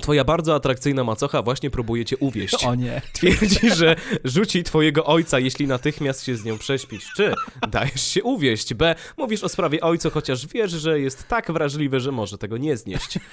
Twoja 0.00 0.24
bardzo 0.24 0.54
atrakcyjna 0.54 1.04
macocha 1.04 1.42
właśnie 1.42 1.70
próbuje 1.70 2.04
cię 2.04 2.16
uwieść. 2.16 2.64
O 2.70 2.74
nie. 2.74 3.02
Twierdzi, 3.12 3.70
że 3.74 3.96
rzuci 4.24 4.62
twojego 4.64 5.04
ojca, 5.04 5.38
jeśli 5.38 5.66
natychmiast 5.66 6.24
się 6.24 6.36
z 6.36 6.44
nią 6.44 6.58
prześpisz. 6.58 7.12
Czy 7.16 7.34
dajesz 7.68 8.02
się 8.02 8.22
uwieść? 8.22 8.74
B. 8.74 8.94
Mówisz 9.16 9.44
o 9.44 9.48
sprawie 9.48 9.80
ojca, 9.80 10.10
chociaż 10.10 10.46
wiesz, 10.46 10.70
że 10.70 11.00
jest 11.00 11.28
tak 11.28 11.52
wrażliwy, 11.52 12.00
że 12.00 12.12
może 12.12 12.38
tego 12.38 12.56
nie 12.56 12.76
znieść. 12.76 13.18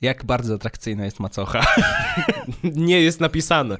Jak 0.00 0.24
bardzo 0.24 0.54
atrakcyjna 0.54 1.04
jest 1.04 1.20
macocha. 1.20 1.66
Nie 2.62 3.00
jest 3.00 3.20
napisane. 3.20 3.76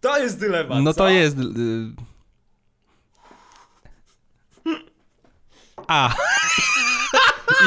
To 0.00 0.18
jest 0.18 0.40
dylemat. 0.40 0.82
No 0.82 0.92
co? 0.92 0.98
to 0.98 1.08
jest... 1.08 1.38
y, 1.38 1.42
A. 5.88 6.14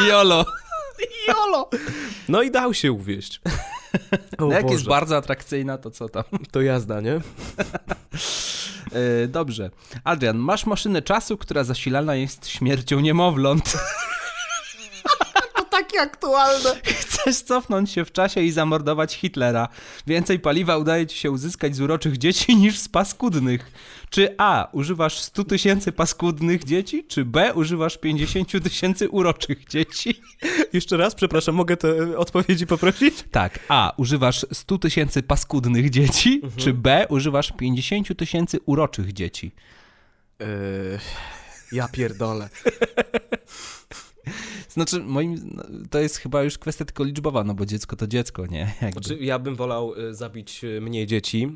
Jolo. 0.10 0.46
Jolo. 1.28 1.70
No 2.30 2.42
i 2.42 2.52
dał 2.52 2.74
się 2.74 2.92
uwieść. 2.92 3.42
O 4.38 4.46
No 4.46 4.52
jak 4.52 4.70
jest 4.70 4.84
Boże. 4.84 4.90
bardzo 4.90 5.18
atrakcyjna, 5.18 5.78
to 5.78 5.92
co 5.92 6.10
tam? 6.10 6.24
To 6.52 6.62
jazda, 6.62 7.02
nie? 7.02 7.14
E, 9.24 9.28
dobrze. 9.28 9.70
Adrian, 10.04 10.38
masz 10.38 10.66
maszynę 10.66 11.02
czasu, 11.02 11.38
która 11.38 11.64
zasilana 11.64 12.16
jest 12.16 12.48
śmiercią 12.48 13.00
niemowląt. 13.00 13.78
Takie 15.98 16.10
aktualne. 16.10 16.82
Chcesz 17.02 17.42
cofnąć 17.42 17.92
się 17.92 18.06
w 18.06 18.12
czasie 18.12 18.42
i 18.42 18.52
zamordować 18.52 19.16
Hitlera. 19.16 19.68
Więcej 20.08 20.40
paliwa 20.40 20.78
udaje 20.78 21.08
ci 21.08 21.18
się 21.18 21.32
uzyskać 21.32 21.76
z 21.76 21.82
uroczych 21.82 22.18
dzieci 22.18 22.56
niż 22.56 22.80
z 22.80 22.90
paskudnych. 22.90 23.72
Czy 24.10 24.36
A. 24.38 24.70
Używasz 24.72 25.20
100 25.20 25.44
tysięcy 25.44 25.92
paskudnych 25.92 26.64
dzieci, 26.64 27.06
czy 27.08 27.26
B. 27.26 27.54
Używasz 27.54 27.98
50 27.98 28.64
tysięcy 28.64 29.10
uroczych 29.10 29.68
dzieci? 29.68 30.22
Jeszcze 30.74 30.98
raz, 30.98 31.16
przepraszam, 31.16 31.56
mogę 31.56 31.78
te 31.78 32.18
odpowiedzi 32.18 32.68
poprosić? 32.68 33.24
Tak. 33.32 33.60
A. 33.68 33.94
Używasz 33.98 34.46
100 34.54 34.78
tysięcy 34.78 35.24
paskudnych 35.24 35.90
dzieci, 35.90 36.42
czy 36.58 36.74
B. 36.74 37.06
Używasz 37.10 37.52
50 37.52 38.18
tysięcy 38.18 38.60
uroczych 38.66 39.14
dzieci? 39.14 39.52
Yy, 40.40 40.46
ja 41.72 41.88
pierdolę. 41.88 42.50
Znaczy, 44.70 45.00
moim, 45.00 45.52
no, 45.54 45.64
to 45.90 46.00
jest 46.00 46.18
chyba 46.18 46.44
już 46.44 46.58
kwestia 46.58 46.86
tylko 46.86 47.04
liczbowa, 47.04 47.44
no 47.44 47.54
bo 47.54 47.66
dziecko 47.66 47.96
to 47.96 48.08
dziecko, 48.08 48.46
nie? 48.46 48.60
Jakby. 48.82 49.04
Znaczy, 49.04 49.24
ja 49.24 49.40
bym 49.40 49.56
wolał 49.56 49.94
y, 49.96 50.16
zabić 50.16 50.64
y, 50.64 50.82
mniej 50.82 51.08
dzieci. 51.08 51.52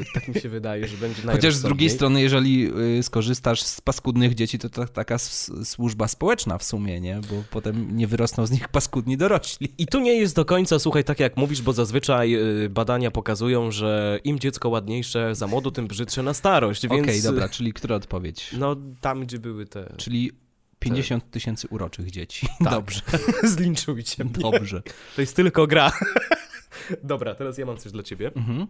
Y, 0.00 0.04
tak 0.14 0.28
mi 0.28 0.40
się 0.40 0.48
wydaje, 0.48 0.88
że 0.88 0.96
będzie 0.96 1.22
Chociaż 1.22 1.54
z 1.54 1.62
drugiej 1.62 1.90
strony, 1.90 2.20
jeżeli 2.20 2.70
skorzystasz 3.02 3.62
z 3.62 3.80
paskudnych 3.80 4.34
dzieci, 4.34 4.58
to 4.58 4.68
to 4.68 4.86
taka 4.86 5.18
służba 5.64 6.08
społeczna 6.08 6.58
w 6.58 6.64
sumie, 6.64 7.00
nie? 7.00 7.20
Bo 7.30 7.42
potem 7.50 7.96
nie 7.96 8.06
wyrosną 8.06 8.46
z 8.46 8.50
nich 8.50 8.68
paskudni 8.68 9.16
dorośli. 9.16 9.72
I 9.78 9.86
tu 9.86 10.00
nie 10.00 10.14
jest 10.14 10.36
do 10.36 10.44
końca, 10.44 10.78
słuchaj, 10.78 11.04
tak 11.04 11.20
jak 11.20 11.36
mówisz, 11.36 11.62
bo 11.62 11.72
zazwyczaj 11.72 12.36
badania 12.70 13.10
pokazują, 13.10 13.70
że 13.70 14.20
im 14.24 14.38
dziecko 14.38 14.68
ładniejsze 14.68 15.34
za 15.34 15.46
młodo, 15.46 15.70
tym 15.70 15.86
brzydsze 15.86 16.22
na 16.22 16.34
starość, 16.34 16.84
Okej, 16.84 17.02
więc... 17.02 17.18
y, 17.18 17.22
dobra, 17.22 17.48
czyli 17.48 17.72
która 17.72 17.96
odpowiedź? 17.96 18.50
No, 18.58 18.76
tam, 19.00 19.20
gdzie 19.20 19.38
były 19.38 19.66
te... 19.66 19.94
Czyli 19.96 20.32
50 20.80 21.30
tysięcy 21.30 21.68
uroczych 21.68 22.10
dzieci. 22.10 22.46
Tak. 22.64 22.70
Dobrze, 22.72 23.00
Zlinczujcie 23.54 24.24
mnie. 24.24 24.32
dobrze. 24.32 24.82
To 25.16 25.20
jest 25.20 25.36
tylko 25.36 25.66
gra. 25.66 25.92
Dobra, 27.02 27.34
teraz 27.34 27.58
ja 27.58 27.66
mam 27.66 27.76
coś 27.76 27.92
dla 27.92 28.02
ciebie. 28.02 28.30
Mhm. 28.36 28.66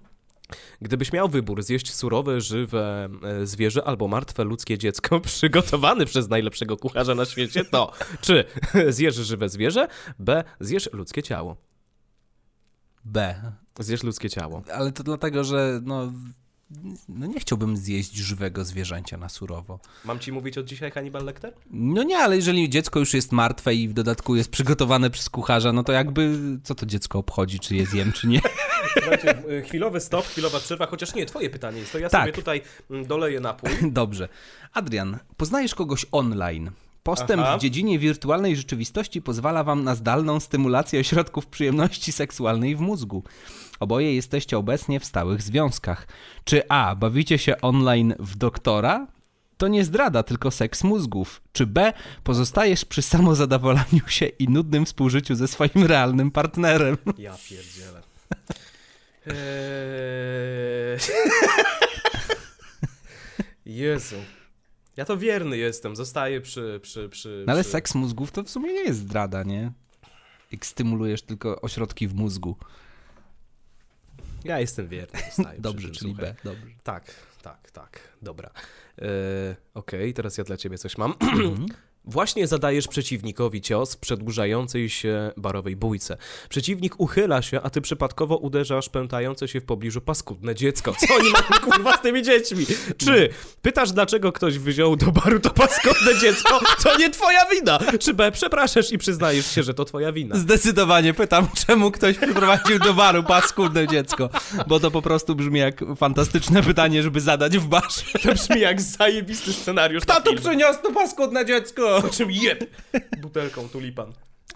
Gdybyś 0.80 1.12
miał 1.12 1.28
wybór 1.28 1.62
zjeść 1.62 1.94
surowe, 1.94 2.40
żywe 2.40 3.08
e, 3.22 3.46
zwierzę 3.46 3.84
albo 3.84 4.08
martwe 4.08 4.44
ludzkie 4.44 4.78
dziecko 4.78 5.20
przygotowane 5.20 6.06
przez 6.06 6.28
najlepszego 6.28 6.76
kucharza 6.76 7.14
na 7.14 7.24
świecie, 7.24 7.64
to 7.64 7.92
czy 8.20 8.44
zjesz 8.88 9.14
żywe 9.14 9.48
zwierzę, 9.48 9.88
b. 10.18 10.44
zjesz 10.60 10.92
ludzkie 10.92 11.22
ciało. 11.22 11.56
B. 13.04 13.42
Zjesz 13.78 14.02
ludzkie 14.02 14.30
ciało. 14.30 14.62
Ale 14.74 14.92
to 14.92 15.02
dlatego, 15.02 15.44
że 15.44 15.80
no, 15.82 16.12
no 17.08 17.26
nie 17.26 17.40
chciałbym 17.40 17.76
zjeść 17.76 18.14
żywego 18.16 18.64
zwierzęcia 18.64 19.16
na 19.16 19.28
surowo. 19.28 19.80
Mam 20.04 20.18
ci 20.18 20.32
mówić 20.32 20.58
od 20.58 20.66
dzisiaj 20.66 20.90
Hannibal 20.90 21.24
Lecter? 21.24 21.52
No 21.70 22.02
nie, 22.02 22.18
ale 22.18 22.36
jeżeli 22.36 22.70
dziecko 22.70 22.98
już 22.98 23.14
jest 23.14 23.32
martwe 23.32 23.74
i 23.74 23.88
w 23.88 23.92
dodatku 23.92 24.36
jest 24.36 24.50
przygotowane 24.50 25.10
przez 25.10 25.30
kucharza, 25.30 25.72
no 25.72 25.82
to 25.84 25.92
jakby 25.92 26.38
co 26.62 26.74
to 26.74 26.86
dziecko 26.86 27.18
obchodzi, 27.18 27.60
czy 27.60 27.76
je 27.76 27.86
zjem, 27.86 28.12
czy 28.12 28.26
nie? 28.28 28.40
Słuchajcie, 28.92 29.50
y, 29.50 29.62
chwilowy 29.62 30.00
stop, 30.00 30.26
chwilowa 30.26 30.60
przerwa, 30.60 30.86
chociaż 30.86 31.14
nie, 31.14 31.26
twoje 31.26 31.50
pytanie 31.50 31.80
jest, 31.80 31.92
to 31.92 31.98
ja 31.98 32.08
Tak. 32.08 32.20
sobie 32.22 32.32
tutaj 32.32 32.62
mm, 32.90 33.06
doleję 33.06 33.40
napój. 33.40 33.70
Dobrze. 33.92 34.28
Adrian, 34.72 35.18
poznajesz 35.36 35.74
kogoś 35.74 36.06
online. 36.12 36.70
Postęp 37.02 37.42
Aha. 37.42 37.58
w 37.58 37.60
dziedzinie 37.60 37.98
wirtualnej 37.98 38.56
rzeczywistości 38.56 39.22
pozwala 39.22 39.64
wam 39.64 39.84
na 39.84 39.94
zdalną 39.94 40.40
stymulację 40.40 41.00
ośrodków 41.00 41.46
przyjemności 41.46 42.12
seksualnej 42.12 42.76
w 42.76 42.80
mózgu. 42.80 43.24
Oboje 43.80 44.14
jesteście 44.14 44.58
obecnie 44.58 45.00
w 45.00 45.04
stałych 45.04 45.42
związkach. 45.42 46.06
Czy 46.44 46.68
A. 46.68 46.94
Bawicie 46.94 47.38
się 47.38 47.60
online 47.60 48.14
w 48.18 48.36
doktora? 48.36 49.06
To 49.56 49.68
nie 49.68 49.84
zdrada, 49.84 50.22
tylko 50.22 50.50
seks 50.50 50.84
mózgów. 50.84 51.42
Czy 51.52 51.66
B. 51.66 51.92
Pozostajesz 52.24 52.84
przy 52.84 53.02
samozadowolaniu 53.02 54.08
się 54.08 54.26
i 54.26 54.48
nudnym 54.48 54.86
współżyciu 54.86 55.34
ze 55.34 55.48
swoim 55.48 55.86
realnym 55.86 56.30
partnerem? 56.30 56.96
Ja 57.18 57.36
pierdzielę. 57.48 58.02
Eee... 59.26 59.34
Jezu. 63.80 64.16
Ja 65.00 65.04
to 65.06 65.16
wierny 65.16 65.56
jestem, 65.56 65.96
zostaję 65.96 66.40
przy... 66.40 66.80
przy, 66.82 67.08
przy, 67.08 67.44
No 67.46 67.52
ale 67.52 67.62
przy... 67.62 67.70
seks 67.70 67.94
mózgów 67.94 68.32
to 68.32 68.44
w 68.44 68.50
sumie 68.50 68.72
nie 68.72 68.80
jest 68.84 68.98
zdrada, 69.00 69.42
nie? 69.42 69.72
Jak 70.52 70.66
stymulujesz 70.66 71.22
tylko 71.22 71.60
ośrodki 71.60 72.08
w 72.08 72.14
mózgu. 72.14 72.56
Ja 74.44 74.60
jestem 74.60 74.88
wierny, 74.88 75.20
zostaję 75.36 75.52
przy 75.52 75.60
Dobrze, 75.62 75.88
tym, 75.88 75.96
czyli 75.96 76.10
słuchaj. 76.14 76.34
B. 76.34 76.40
Dobrze. 76.44 76.66
Tak, 76.82 77.14
tak, 77.42 77.70
tak, 77.70 78.00
dobra. 78.22 78.50
Eee, 78.98 79.06
Okej, 79.74 80.14
teraz 80.14 80.38
ja 80.38 80.44
dla 80.44 80.56
ciebie 80.56 80.78
coś 80.78 80.98
mam. 80.98 81.14
Właśnie 82.04 82.46
zadajesz 82.46 82.88
przeciwnikowi 82.88 83.60
cios 83.60 83.96
przedłużającej 83.96 84.90
się 84.90 85.30
barowej 85.36 85.76
bójce. 85.76 86.16
Przeciwnik 86.48 87.00
uchyla 87.00 87.42
się, 87.42 87.60
a 87.62 87.70
ty 87.70 87.80
przypadkowo 87.80 88.36
uderzasz 88.36 88.88
pętające 88.88 89.48
się 89.48 89.60
w 89.60 89.64
pobliżu 89.64 90.00
paskudne 90.00 90.54
dziecko. 90.54 90.94
Co 91.08 91.14
oni 91.14 91.30
mają 91.30 91.62
kurwa 91.62 91.96
z 91.96 92.00
tymi 92.02 92.22
dziećmi? 92.22 92.66
Czy 92.96 93.28
pytasz, 93.62 93.92
dlaczego 93.92 94.32
ktoś 94.32 94.58
wziął 94.58 94.96
do 94.96 95.12
baru 95.12 95.40
to 95.40 95.50
paskudne 95.50 96.18
dziecko? 96.20 96.60
To 96.82 96.98
nie 96.98 97.10
twoja 97.10 97.46
wina! 97.46 97.78
Czy 98.00 98.14
B, 98.14 98.32
przepraszasz 98.32 98.92
i 98.92 98.98
przyznajesz 98.98 99.54
się, 99.54 99.62
że 99.62 99.74
to 99.74 99.84
twoja 99.84 100.12
wina? 100.12 100.36
Zdecydowanie 100.36 101.14
pytam, 101.14 101.48
czemu 101.66 101.90
ktoś 101.90 102.16
przyprowadził 102.16 102.78
do 102.78 102.94
baru 102.94 103.22
paskudne 103.22 103.88
dziecko, 103.88 104.30
bo 104.66 104.80
to 104.80 104.90
po 104.90 105.02
prostu 105.02 105.34
brzmi 105.34 105.60
jak 105.60 105.84
fantastyczne 105.96 106.62
pytanie, 106.62 107.02
żeby 107.02 107.20
zadać 107.20 107.58
w 107.58 107.66
barze. 107.66 108.02
To 108.22 108.32
brzmi 108.32 108.60
jak 108.60 108.80
zajebisty 108.80 109.52
scenariusz 109.52 110.06
na 110.06 110.14
Kto 110.14 110.30
tu 110.30 110.42
przyniósł 110.42 110.82
to 110.82 110.92
paskudne 110.92 111.46
dziecko? 111.46 111.89
Po 112.02 112.08
czym 112.08 112.30
jeb 112.30 112.70
butelką 113.20 113.68
tulipan. 113.68 114.12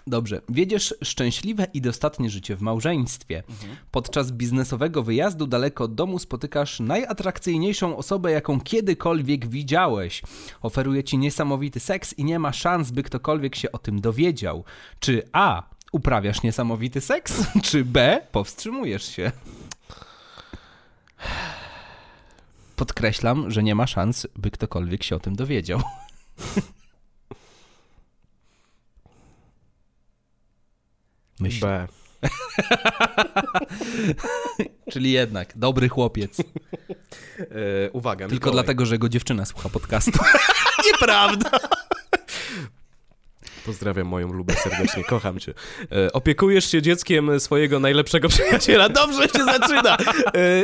Dobrze, 0.07 0.41
wiedziesz 0.49 0.95
szczęśliwe 1.03 1.67
i 1.73 1.81
dostatnie 1.81 2.29
życie 2.29 2.55
w 2.55 2.61
małżeństwie. 2.61 3.43
Podczas 3.91 4.31
biznesowego 4.31 5.03
wyjazdu 5.03 5.47
daleko 5.47 5.83
od 5.83 5.95
domu 5.95 6.19
spotykasz 6.19 6.79
najatrakcyjniejszą 6.79 7.97
osobę, 7.97 8.31
jaką 8.31 8.61
kiedykolwiek 8.61 9.47
widziałeś. 9.47 10.23
Oferuje 10.61 11.03
ci 11.03 11.17
niesamowity 11.17 11.79
seks 11.79 12.13
i 12.13 12.23
nie 12.23 12.39
ma 12.39 12.53
szans, 12.53 12.91
by 12.91 13.03
ktokolwiek 13.03 13.55
się 13.55 13.71
o 13.71 13.77
tym 13.77 14.01
dowiedział. 14.01 14.63
Czy 14.99 15.23
A. 15.31 15.63
Uprawiasz 15.91 16.43
niesamowity 16.43 17.01
seks? 17.01 17.43
Czy 17.67 17.85
B. 17.85 18.21
Powstrzymujesz 18.31 19.15
się? 19.15 19.31
Podkreślam, 22.75 23.51
że 23.51 23.63
nie 23.63 23.75
ma 23.75 23.87
szans, 23.87 24.27
by 24.35 24.51
ktokolwiek 24.51 25.03
się 25.03 25.15
o 25.15 25.19
tym 25.19 25.35
dowiedział. 25.35 25.81
Myśl. 31.39 31.61
B. 31.61 31.87
Czyli 34.91 35.11
jednak, 35.11 35.57
dobry 35.57 35.89
chłopiec. 35.89 36.39
E, 36.39 37.91
uwaga, 37.91 38.25
Tylko 38.27 38.33
Mikołaj. 38.35 38.53
dlatego, 38.53 38.85
że 38.85 38.95
jego 38.95 39.09
dziewczyna 39.09 39.45
słucha 39.45 39.69
podcastu. 39.69 40.19
Nieprawda! 40.91 41.49
Pozdrawiam 43.65 44.07
moją 44.07 44.33
lubę 44.33 44.53
serdecznie, 44.53 45.03
kocham 45.13 45.39
cię. 45.39 45.53
E, 45.91 46.13
opiekujesz 46.13 46.71
się 46.71 46.81
dzieckiem 46.81 47.39
swojego 47.39 47.79
najlepszego 47.79 48.29
przyjaciela. 48.29 48.89
Dobrze 48.89 49.23
się 49.23 49.45
zaczyna. 49.45 49.97
E, 49.97 50.01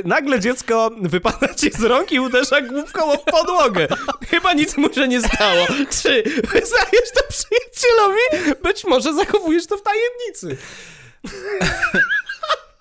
nagle 0.06 0.40
dziecko 0.40 0.92
wypada 1.02 1.54
ci 1.54 1.72
z 1.72 1.82
rąk 1.84 2.12
i 2.12 2.20
uderza 2.20 2.62
główką 2.62 3.12
o 3.12 3.18
podłogę. 3.18 3.88
Chyba 4.30 4.54
nic 4.54 4.78
mu 4.78 4.94
się 4.94 5.08
nie 5.08 5.22
stało. 5.22 5.66
Czy 6.02 6.24
wyznajesz 6.44 7.12
to 7.16 7.22
przyjacielowi? 7.30 8.62
Być 8.64 8.84
może 8.86 9.14
zachowujesz 9.14 9.68
to 9.68 9.78
w 9.78 9.82
tajemnicy. 9.84 10.58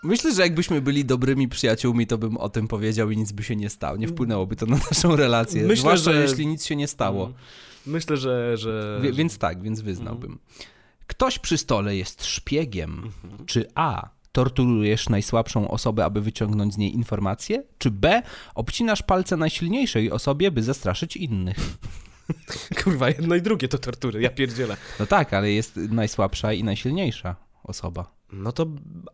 Myślę, 0.02 0.32
że 0.34 0.42
jakbyśmy 0.42 0.80
byli 0.80 1.04
dobrymi 1.04 1.48
przyjaciółmi, 1.48 2.06
to 2.06 2.18
bym 2.18 2.36
o 2.36 2.48
tym 2.48 2.68
powiedział 2.68 3.10
i 3.10 3.16
nic 3.16 3.32
by 3.32 3.42
się 3.42 3.56
nie 3.56 3.70
stało. 3.70 3.96
Nie 3.96 4.08
wpłynęłoby 4.08 4.56
to 4.56 4.66
na 4.66 4.76
naszą 4.90 5.16
relację. 5.16 5.62
Myślę, 5.62 5.76
Zwłaszcza 5.80 6.12
że- 6.12 6.20
jeśli 6.22 6.46
nic 6.46 6.66
się 6.66 6.76
nie 6.76 6.88
stało. 6.88 7.32
Myślę, 7.86 8.16
że... 8.16 8.56
że... 8.56 9.00
Wie, 9.02 9.12
więc 9.12 9.38
tak, 9.38 9.62
więc 9.62 9.80
wyznałbym. 9.80 10.38
Ktoś 11.06 11.38
przy 11.38 11.58
stole 11.58 11.96
jest 11.96 12.24
szpiegiem. 12.24 13.12
Czy 13.46 13.66
A. 13.74 14.08
Torturujesz 14.32 15.08
najsłabszą 15.08 15.70
osobę, 15.70 16.04
aby 16.04 16.20
wyciągnąć 16.20 16.74
z 16.74 16.76
niej 16.76 16.94
informacje? 16.94 17.62
Czy 17.78 17.90
B. 17.90 18.22
Obcinasz 18.54 19.02
palce 19.02 19.36
najsilniejszej 19.36 20.10
osobie, 20.10 20.50
by 20.50 20.62
zastraszyć 20.62 21.16
innych? 21.16 21.56
Kurwa, 22.84 23.08
jedno 23.08 23.34
i 23.34 23.42
drugie 23.42 23.68
to 23.68 23.78
tortury, 23.78 24.22
ja 24.22 24.30
pierdzielę. 24.30 24.76
No 25.00 25.06
tak, 25.06 25.34
ale 25.34 25.50
jest 25.50 25.76
najsłabsza 25.76 26.52
i 26.52 26.64
najsilniejsza 26.64 27.36
osoba. 27.64 28.12
No 28.32 28.52
to 28.52 28.66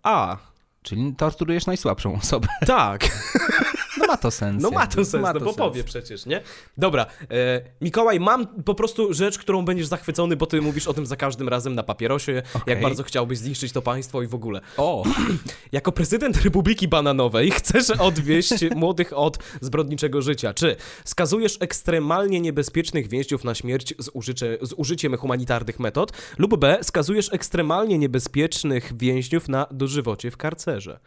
A. 0.02 0.36
Czyli 0.82 1.14
torturujesz 1.16 1.66
najsłabszą 1.66 2.14
osobę. 2.14 2.48
Tak. 2.66 3.04
No 3.98 4.06
ma 4.06 4.16
to 4.16 4.30
sens. 4.30 4.62
No 4.62 4.70
ma 4.70 4.86
to 4.86 5.04
sens, 5.04 5.22
ma 5.22 5.32
no 5.32 5.38
to 5.38 5.44
bo 5.44 5.52
sens. 5.52 5.56
powie 5.56 5.84
przecież, 5.84 6.26
nie? 6.26 6.40
Dobra, 6.78 7.06
e, 7.30 7.60
Mikołaj, 7.80 8.20
mam 8.20 8.46
po 8.46 8.74
prostu 8.74 9.14
rzecz, 9.14 9.38
którą 9.38 9.64
będziesz 9.64 9.86
zachwycony, 9.86 10.36
bo 10.36 10.46
ty 10.46 10.60
mówisz 10.62 10.86
o 10.86 10.94
tym 10.94 11.06
za 11.06 11.16
każdym 11.16 11.48
razem 11.48 11.74
na 11.74 11.82
papierosie, 11.82 12.32
jak 12.32 12.56
Okej. 12.56 12.80
bardzo 12.82 13.02
chciałbyś 13.02 13.38
zniszczyć 13.38 13.72
to 13.72 13.82
państwo 13.82 14.22
i 14.22 14.26
w 14.26 14.34
ogóle. 14.34 14.60
O, 14.76 15.04
Jako 15.72 15.92
prezydent 15.92 16.42
Republiki 16.44 16.88
Bananowej 16.88 17.50
chcesz 17.50 17.90
odwieść 17.90 18.50
młodych 18.76 19.12
od 19.18 19.38
zbrodniczego 19.60 20.22
życia. 20.22 20.54
Czy 20.54 20.76
skazujesz 21.04 21.56
ekstremalnie 21.60 22.40
niebezpiecznych 22.40 23.08
więźniów 23.08 23.44
na 23.44 23.54
śmierć 23.54 23.94
z, 23.98 24.10
użycie, 24.12 24.58
z 24.62 24.72
użyciem 24.72 25.16
humanitarnych 25.16 25.80
metod, 25.80 26.12
lub 26.38 26.56
B. 26.60 26.78
skazujesz 26.82 27.32
ekstremalnie 27.32 27.98
niebezpiecznych 27.98 28.96
więźniów 28.96 29.48
na 29.48 29.66
dożywocie 29.70 30.30
w 30.30 30.36
karcerze? 30.36 30.98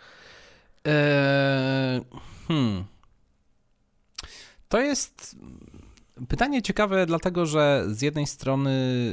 Eee, 0.85 2.01
hmm. 2.49 2.85
To 4.69 4.81
jest 4.81 5.35
pytanie 6.27 6.61
ciekawe, 6.61 7.05
dlatego 7.05 7.45
że 7.45 7.85
z 7.87 8.01
jednej 8.01 8.27
strony 8.27 8.71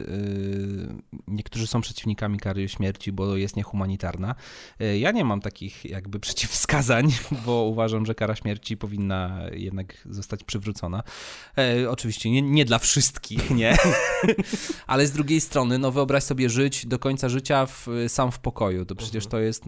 yy, 0.09 1.23
niektórzy 1.29 1.67
są 1.67 1.81
przeciwnikami 1.81 2.39
kary 2.39 2.69
śmierci, 2.69 3.13
bo 3.13 3.37
jest 3.37 3.57
niehumanitarna. 3.57 4.35
Yy, 4.79 4.99
ja 4.99 5.11
nie 5.11 5.25
mam 5.25 5.41
takich 5.41 5.85
jakby 5.85 6.21
przeciwwskazań, 6.27 7.13
bo 7.47 7.65
uważam, 7.65 8.07
że 8.07 8.15
kara 8.15 8.37
śmierci 8.37 8.77
powinna 8.77 9.41
jednak 9.53 10.07
zostać 10.11 10.45
przywrócona. 10.45 11.03
E, 11.59 11.91
oczywiście 11.91 12.31
nie, 12.31 12.43
nie 12.43 12.65
dla 12.65 12.79
wszystkich, 12.79 13.51
nie? 13.61 13.77
Ale 14.87 15.07
z 15.07 15.13
drugiej 15.13 15.41
strony, 15.41 15.79
no 15.79 15.93
wyobraź 15.93 16.23
sobie 16.23 16.51
żyć 16.51 16.87
do 16.87 16.99
końca 16.99 17.29
życia 17.29 17.67
w, 17.67 17.87
sam 18.09 18.33
w 18.33 18.39
pokoju. 18.39 18.85
To 18.85 18.95
przecież 18.95 19.27
to 19.27 19.39
jest 19.39 19.65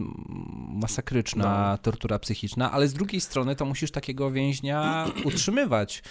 masakryczna 0.69 1.77
tortura 1.81 2.19
psychiczna, 2.19 2.71
ale 2.71 2.87
z 2.87 2.93
drugiej 2.93 3.21
strony 3.21 3.55
to 3.55 3.65
musisz 3.65 3.91
takiego 3.91 4.31
więźnia 4.31 5.05
utrzymywać. 5.25 6.03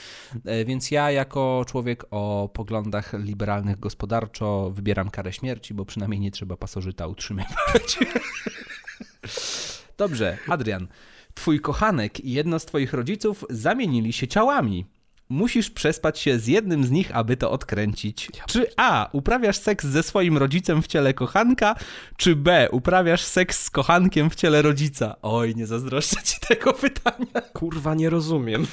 E, 0.44 0.64
Więc 0.64 0.90
ja 0.90 1.10
jako 1.18 1.64
człowiek 1.68 2.04
o 2.10 2.50
poglądach 2.52 3.12
liberalnych 3.12 3.80
gospodarczo 3.80 4.70
wybieram 4.70 5.10
karę 5.10 5.32
śmierci, 5.32 5.74
bo 5.74 5.84
przynajmniej 5.84 6.20
nie 6.20 6.30
trzeba 6.30 6.56
pasożyta 6.56 7.06
utrzymywać. 7.06 7.98
Dobrze, 9.98 10.38
Adrian. 10.48 10.88
Twój 11.34 11.60
kochanek 11.60 12.20
i 12.20 12.32
jedno 12.32 12.58
z 12.58 12.66
twoich 12.66 12.92
rodziców 12.92 13.44
zamienili 13.50 14.12
się 14.12 14.28
ciałami. 14.28 14.84
Musisz 15.28 15.70
przespać 15.70 16.18
się 16.18 16.38
z 16.38 16.46
jednym 16.46 16.84
z 16.84 16.90
nich, 16.90 17.16
aby 17.16 17.36
to 17.36 17.50
odkręcić. 17.50 18.30
Czy 18.46 18.66
A. 18.76 19.08
Uprawiasz 19.12 19.58
seks 19.58 19.86
ze 19.86 20.02
swoim 20.02 20.38
rodzicem 20.38 20.82
w 20.82 20.86
ciele 20.86 21.14
kochanka, 21.14 21.74
czy 22.16 22.36
B. 22.36 22.68
Uprawiasz 22.70 23.22
seks 23.22 23.64
z 23.64 23.70
kochankiem 23.70 24.30
w 24.30 24.34
ciele 24.34 24.62
rodzica? 24.62 25.16
Oj, 25.22 25.54
nie 25.56 25.66
zazdroszczę 25.66 26.22
ci 26.22 26.36
tego 26.48 26.72
pytania. 26.72 27.40
Kurwa, 27.52 27.94
nie 27.94 28.10
rozumiem. 28.10 28.66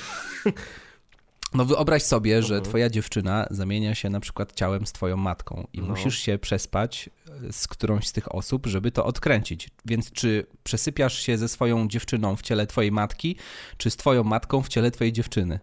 No 1.55 1.65
wyobraź 1.65 2.03
sobie, 2.03 2.43
że 2.43 2.61
twoja 2.61 2.89
dziewczyna 2.89 3.47
zamienia 3.51 3.95
się 3.95 4.09
na 4.09 4.19
przykład 4.19 4.53
ciałem 4.53 4.85
z 4.85 4.91
twoją 4.91 5.17
matką 5.17 5.67
i 5.73 5.81
No. 5.81 5.87
musisz 5.87 6.17
się 6.19 6.37
przespać 6.37 7.09
e, 7.49 7.53
z 7.53 7.67
którąś 7.67 8.07
z 8.07 8.11
tych 8.11 8.35
osób, 8.35 8.65
żeby 8.67 8.91
to 8.91 9.05
odkręcić. 9.05 9.69
Więc 9.85 10.11
czy 10.11 10.45
przesypiasz 10.63 11.19
się 11.19 11.37
ze 11.37 11.47
swoją 11.47 11.87
dziewczyną 11.87 12.35
w 12.35 12.41
ciele 12.41 12.67
twojej 12.67 12.91
matki, 12.91 13.35
czy 13.77 13.89
z 13.89 13.95
twoją 13.95 14.23
matką 14.23 14.61
w 14.61 14.67
ciele 14.67 14.91
twojej 14.91 15.13
dziewczyny? 15.13 15.59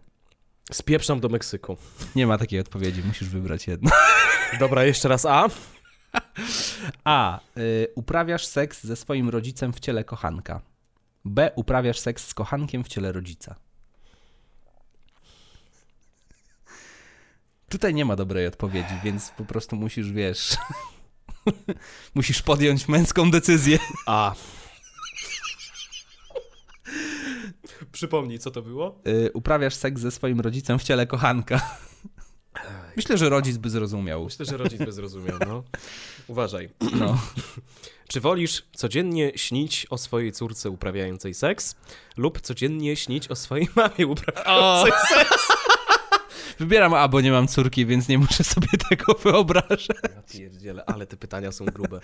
Spieprzam 0.71 1.19
do 1.19 1.29
Meksyku. 1.29 1.77
Nie 2.15 2.27
ma 2.27 2.37
takiej 2.37 2.59
odpowiedzi, 2.59 3.01
musisz 3.07 3.29
wybrać 3.29 3.67
jedno. 3.67 3.91
Dobra, 4.59 4.83
jeszcze 4.83 5.07
raz 5.09 5.25
A. 5.25 5.47
A. 7.03 7.39
Y, 7.57 7.87
uprawiasz 7.95 8.45
seks 8.45 8.83
ze 8.83 8.95
swoim 8.95 9.29
rodzicem 9.29 9.73
w 9.73 9.79
ciele 9.79 10.03
kochanka. 10.03 10.61
B. 11.25 11.51
Uprawiasz 11.55 11.99
seks 11.99 12.27
z 12.27 12.33
kochankiem 12.33 12.83
w 12.83 12.87
ciele 12.87 13.11
rodzica. 13.11 13.55
Tutaj 17.73 17.93
nie 17.93 18.05
ma 18.05 18.15
dobrej 18.15 18.47
odpowiedzi, 18.47 18.93
więc 19.03 19.29
po 19.29 19.45
prostu 19.45 19.75
musisz, 19.75 20.11
wiesz, 20.11 20.57
musisz 22.15 22.41
podjąć 22.41 22.87
męską 22.87 23.31
decyzję. 23.31 23.79
A. 24.05 24.33
Przypomnij, 27.91 28.39
co 28.39 28.51
to 28.51 28.61
było? 28.61 29.01
Y, 29.07 29.31
uprawiasz 29.33 29.75
seks 29.75 30.01
ze 30.01 30.11
swoim 30.11 30.39
rodzicem 30.39 30.79
w 30.79 30.83
ciele 30.83 31.07
kochanka. 31.07 31.77
Myślę, 32.95 33.17
że 33.17 33.29
rodzic 33.29 33.57
by 33.57 33.69
zrozumiał. 33.69 34.23
Myślę, 34.23 34.45
że 34.45 34.57
rodzic 34.57 34.79
by 34.79 34.91
zrozumiał, 34.91 35.37
no. 35.47 35.63
Uważaj. 36.27 36.69
No. 36.99 37.17
Czy 38.09 38.21
wolisz 38.21 38.65
codziennie 38.75 39.31
śnić 39.35 39.87
o 39.89 39.97
swojej 39.97 40.31
córce 40.31 40.69
uprawiającej 40.69 41.33
seks 41.33 41.75
lub 42.17 42.41
codziennie 42.41 42.95
śnić 42.95 43.27
o 43.27 43.35
swojej 43.35 43.67
mamie 43.75 44.07
uprawiającej 44.07 44.91
seks? 45.09 45.47
Wybieram 46.59 46.93
A, 46.93 47.07
bo 47.07 47.21
nie 47.21 47.31
mam 47.31 47.47
córki, 47.47 47.85
więc 47.85 48.07
nie 48.07 48.17
muszę 48.17 48.43
sobie 48.43 48.67
tego 48.89 49.13
wyobrażać. 49.13 49.87
Ja 50.03 50.21
pierdzielę, 50.33 50.85
ale 50.85 51.07
te 51.07 51.17
pytania 51.17 51.51
są 51.51 51.65
grube. 51.65 51.99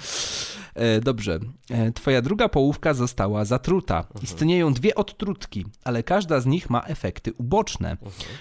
E, 0.74 1.00
dobrze. 1.00 1.40
E, 1.70 1.92
twoja 1.92 2.22
druga 2.22 2.50
połówka 2.50 2.94
została 2.94 3.46
zatruta. 3.46 4.08
Istnieją 4.22 4.74
dwie 4.74 4.96
odtrutki, 4.96 5.66
ale 5.84 6.04
każda 6.04 6.40
z 6.40 6.46
nich 6.46 6.70
ma 6.70 6.82
efekty 6.82 7.34
uboczne. 7.34 7.98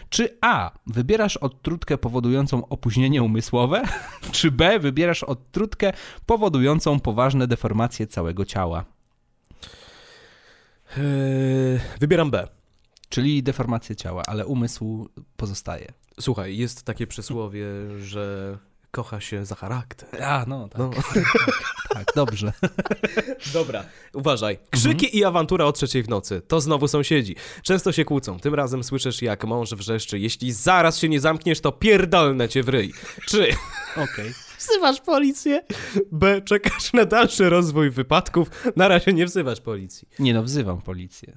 Czy 0.08 0.38
A. 0.40 0.70
Wybierasz 0.86 1.36
odtrutkę 1.36 1.98
powodującą 1.98 2.68
opóźnienie 2.68 3.22
umysłowe? 3.22 3.82
Czy 4.32 4.50
B. 4.50 4.78
Wybierasz 4.78 5.22
odtrutkę 5.22 5.92
powodującą 6.26 7.00
poważne 7.00 7.46
deformacje 7.46 8.06
całego 8.06 8.44
ciała? 8.44 8.84
Eee, 10.96 11.80
wybieram 12.00 12.30
B. 12.30 12.48
Czyli 13.08 13.42
deformacje 13.42 13.96
ciała, 13.96 14.22
ale 14.26 14.46
umysł 14.46 15.08
pozostaje. 15.36 15.92
Słuchaj, 16.20 16.56
jest 16.56 16.82
takie 16.82 17.06
przysłowie, 17.06 17.66
że 18.00 18.58
kocha 18.90 19.20
się 19.20 19.44
za 19.46 19.54
charakter. 19.54 20.22
A, 20.22 20.44
no 20.48 20.68
tak, 20.68 20.78
No. 20.78 20.90
tak, 21.94 22.06
dobrze. 22.16 22.52
Dobra, 23.54 23.84
uważaj. 24.14 24.58
Krzyki 24.70 25.16
i 25.18 25.24
awantura 25.24 25.64
o 25.64 25.72
trzeciej 25.72 26.02
w 26.02 26.08
nocy. 26.08 26.42
To 26.48 26.60
znowu 26.60 26.88
sąsiedzi. 26.88 27.36
Często 27.62 27.92
się 27.92 28.04
kłócą. 28.04 28.40
Tym 28.40 28.54
razem 28.54 28.84
słyszysz, 28.84 29.22
jak 29.22 29.44
mąż 29.44 29.70
wrzeszczy. 29.74 30.18
Jeśli 30.18 30.52
zaraz 30.52 30.98
się 30.98 31.08
nie 31.08 31.20
zamkniesz, 31.20 31.60
to 31.60 31.72
pierdolnę 31.72 32.48
cię 32.48 32.62
w 32.62 32.68
ryj. 32.68 32.92
Czy 33.26 33.48
Okej. 34.04 34.32
wzywasz 34.58 35.00
policję? 35.00 35.62
B. 36.12 36.42
Czekasz 36.42 36.92
na 36.92 37.04
dalszy 37.04 37.50
rozwój 37.50 37.90
wypadków. 37.90 38.50
Na 38.76 38.88
razie 38.88 39.12
nie 39.12 39.26
wzywasz 39.26 39.60
policji. 39.60 40.08
Nie 40.18 40.34
no, 40.34 40.42
wzywam 40.42 40.82
policję. 40.82 41.36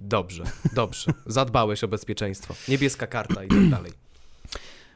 Dobrze, 0.00 0.44
dobrze. 0.72 1.12
Zadbałeś 1.26 1.84
o 1.84 1.88
bezpieczeństwo. 1.88 2.54
Niebieska 2.68 3.06
karta 3.06 3.44
i 3.44 3.48
tak 3.48 3.68
dalej. 3.78 4.05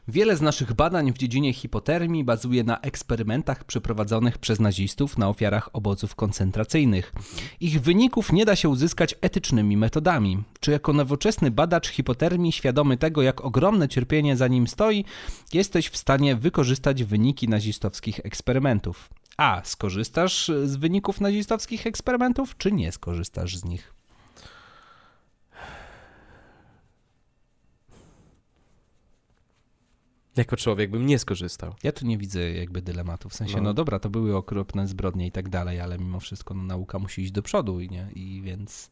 Wiele 0.07 0.37
z 0.37 0.41
naszych 0.41 0.73
badań 0.73 1.13
w 1.13 1.17
dziedzinie 1.17 1.53
hipotermii 1.53 2.23
bazuje 2.23 2.63
na 2.63 2.79
eksperymentach 2.79 3.63
przeprowadzonych 3.63 4.37
przez 4.37 4.59
nazistów 4.59 5.17
na 5.17 5.29
ofiarach 5.29 5.69
obozów 5.73 6.15
koncentracyjnych. 6.15 7.13
Ich 7.59 7.81
wyników 7.81 8.31
nie 8.31 8.45
da 8.45 8.55
się 8.55 8.69
uzyskać 8.69 9.15
etycznymi 9.21 9.77
metodami. 9.77 10.43
Czy 10.59 10.71
jako 10.71 10.93
nowoczesny 10.93 11.51
badacz 11.51 11.87
hipotermii, 11.87 12.51
świadomy 12.51 12.97
tego, 12.97 13.21
jak 13.21 13.41
ogromne 13.41 13.89
cierpienie 13.89 14.37
za 14.37 14.47
nim 14.47 14.67
stoi, 14.67 15.05
jesteś 15.53 15.89
w 15.89 15.97
stanie 15.97 16.35
wykorzystać 16.35 17.03
wyniki 17.03 17.47
nazistowskich 17.47 18.19
eksperymentów? 18.23 19.09
A. 19.37 19.61
Skorzystasz 19.63 20.51
z 20.65 20.75
wyników 20.75 21.21
nazistowskich 21.21 21.87
eksperymentów, 21.87 22.57
czy 22.57 22.71
nie 22.71 22.91
skorzystasz 22.91 23.57
z 23.57 23.65
nich? 23.65 24.00
Jako 30.37 30.57
człowiek 30.57 30.91
bym 30.91 31.05
nie 31.05 31.19
skorzystał. 31.19 31.75
Ja 31.83 31.91
tu 31.91 32.05
nie 32.05 32.17
widzę 32.17 32.51
jakby 32.51 32.81
dylematu. 32.81 33.29
W 33.29 33.33
sensie, 33.33 33.57
No. 33.57 33.61
no, 33.63 33.73
dobra, 33.73 33.99
to 33.99 34.09
były 34.09 34.35
okropne 34.35 34.87
zbrodnie 34.87 35.27
i 35.27 35.31
tak 35.31 35.49
dalej, 35.49 35.79
ale 35.81 35.97
mimo 35.97 36.19
wszystko 36.19 36.53
no, 36.53 36.63
nauka 36.63 36.99
musi 36.99 37.21
iść 37.21 37.31
do 37.31 37.41
przodu 37.41 37.79
i 37.79 37.89
nie, 37.89 38.07
i 38.15 38.41
więc... 38.45 38.89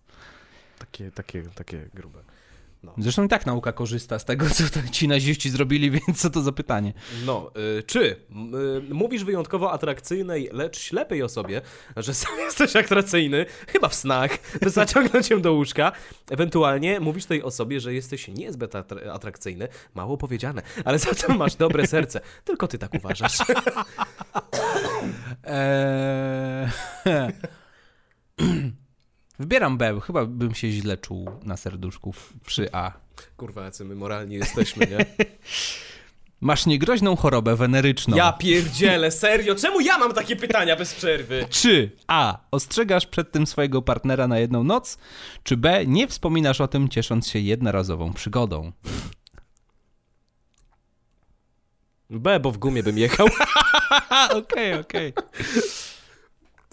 Takie, 0.80 1.12
takie, 1.12 1.43
takie 1.43 1.89
grube. 1.93 2.19
Zresztą 2.98 3.24
i 3.24 3.28
tak 3.28 3.46
nauka 3.46 3.72
korzysta 3.72 4.20
z 4.20 4.26
tego, 4.26 4.46
co 4.50 4.63
ci 4.92 5.08
naziści 5.08 5.50
zrobili, 5.50 5.92
więc 6.08 6.22
co 6.22 6.30
to 6.30 6.42
za 6.42 6.52
pytanie? 6.52 6.94
No, 7.26 7.52
y, 7.80 7.84
czy 7.84 8.02
y, 8.02 8.15
mówisz 8.94 9.24
wyjątkowo 9.24 9.72
atrakcyjnej, 9.72 10.50
lecz 10.52 10.80
ślepej 10.80 11.24
osobie, 11.24 11.62
że 11.98 12.13
sam 12.13 12.39
jesteś 12.46 12.76
atrakcyjny, 12.76 13.46
chyba 13.68 13.88
w 13.88 13.96
snach, 13.96 14.60
by 14.62 14.70
zaciągnąć 14.70 15.30
ją 15.30 15.42
do 15.42 15.54
łóżka, 15.54 15.92
ewentualnie 16.30 17.00
mówisz 17.00 17.26
tej 17.26 17.44
osobie, 17.44 17.80
że 17.80 17.94
jesteś 17.94 18.28
niezbyt 18.28 18.74
atr- 18.74 19.10
atrakcyjny, 19.10 19.68
mało 19.96 20.18
powiedziane, 20.18 20.62
ale 20.86 21.00
za 21.00 21.15
to 21.15 21.34
masz 21.34 21.56
dobre 21.56 21.88
serce. 21.88 22.22
Tylko 22.44 22.68
ty 22.68 22.78
tak 22.78 22.94
uważasz. 22.94 23.38
Eee... 25.44 26.70
Wybieram 29.39 29.78
B, 29.78 29.99
chyba 30.02 30.25
bym 30.25 30.56
się 30.56 30.71
źle 30.71 30.97
czuł 30.97 31.30
na 31.43 31.58
serduszku 31.58 32.13
przy 32.45 32.69
A. 32.71 32.91
Kurwa, 33.38 33.63
jacy 33.63 33.86
my 33.86 33.95
moralni 33.95 34.36
jesteśmy, 34.36 34.88
nie? 34.88 35.06
Masz 36.41 36.65
niegroźną 36.65 37.15
chorobę 37.15 37.56
weneryczną. 37.56 38.17
Ja 38.17 38.34
pierdzielę, 38.34 39.12
serio, 39.12 39.56
czemu 39.56 39.80
ja 39.82 39.97
mam 39.97 40.13
takie 40.13 40.36
pytania 40.36 40.75
bez 40.75 40.93
przerwy? 40.93 41.45
Czy 41.49 41.91
A. 42.08 42.38
Ostrzegasz 42.52 43.06
przed 43.06 43.32
tym 43.32 43.47
swojego 43.47 43.82
partnera 43.82 44.28
na 44.28 44.39
jedną 44.39 44.63
noc, 44.63 44.97
czy 45.43 45.58
B. 45.58 45.86
Nie 45.86 46.08
wspominasz 46.08 46.62
o 46.62 46.67
tym, 46.67 46.89
ciesząc 46.89 47.28
się 47.28 47.39
jednorazową 47.39 48.13
przygodą. 48.13 48.71
B, 52.10 52.39
bo 52.39 52.52
w 52.52 52.58
gumie 52.58 52.84
bym 52.84 52.97
jechał. 52.97 53.28
Okej, 54.39 54.73
okej. 54.73 55.13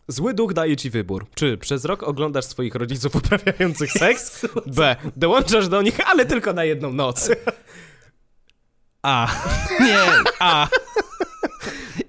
Zły 0.09 0.35
duch 0.35 0.53
daje 0.53 0.77
ci 0.77 0.91
wybór. 0.91 1.27
Czy 1.35 1.59
przez 1.59 1.85
rok 1.85 2.03
oglądasz 2.03 2.45
swoich 2.45 2.75
rodziców 2.75 3.17
uprawiających 3.17 3.93
seks? 3.93 4.47
B. 4.67 4.97
Dołączasz 5.17 5.69
do 5.69 5.83
nich, 5.83 6.11
ale 6.11 6.27
tylko 6.27 6.53
na 6.53 6.65
jedną 6.65 6.93
noc. 6.93 7.31
A. 9.03 9.29
Nie, 9.87 9.99
A. 10.39 10.69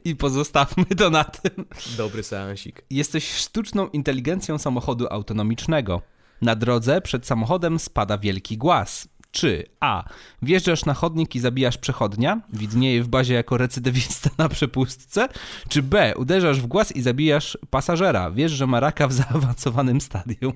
I 0.06 0.16
pozostawmy 0.16 0.86
to 0.86 1.10
na 1.10 1.24
tym. 1.24 1.66
Dobry 1.98 2.24
seansik. 2.24 2.82
Jesteś 2.90 3.34
sztuczną 3.34 3.88
inteligencją 3.88 4.58
samochodu 4.58 5.08
autonomicznego. 5.10 6.02
Na 6.42 6.56
drodze 6.56 7.02
przed 7.02 7.28
samochodem 7.28 7.80
spada 7.80 8.18
wielki 8.18 8.58
głaz. 8.58 9.08
Czy 9.38 9.66
A. 9.80 10.04
Wjeżdżasz 10.42 10.86
na 10.86 10.94
chodnik 10.94 11.36
i 11.36 11.40
zabijasz 11.40 11.78
przechodnia, 11.78 12.42
widnieje 12.54 13.04
w 13.04 13.08
bazie 13.08 13.34
jako 13.34 13.58
recydywista 13.58 14.30
na 14.38 14.50
przepustce, 14.50 15.30
czy 15.70 15.84
B. 15.84 16.14
Uderzasz 16.16 16.62
w 16.62 16.68
głaz 16.68 16.92
i 16.92 17.02
zabijasz 17.02 17.58
pasażera, 17.70 18.32
wiesz, 18.32 18.52
że 18.52 18.68
ma 18.68 18.80
raka 18.80 19.08
w 19.08 19.14
zaawansowanym 19.14 20.02
stadium. 20.02 20.54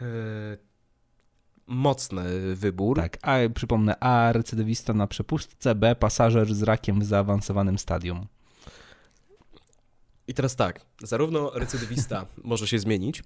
Eee, 0.00 0.56
mocny 1.66 2.56
wybór. 2.56 2.96
Tak, 2.96 3.18
A. 3.22 3.36
Przypomnę, 3.54 4.00
A. 4.00 4.32
Recydywista 4.32 4.92
na 4.92 5.06
przepustce, 5.06 5.74
B. 5.74 5.96
Pasażer 5.96 6.54
z 6.54 6.62
rakiem 6.62 7.00
w 7.00 7.04
zaawansowanym 7.04 7.78
stadium. 7.78 8.26
I 10.28 10.34
teraz 10.34 10.56
tak, 10.56 10.80
zarówno 11.02 11.50
recydywista 11.54 12.26
może 12.44 12.68
się 12.68 12.78
zmienić, 12.78 13.22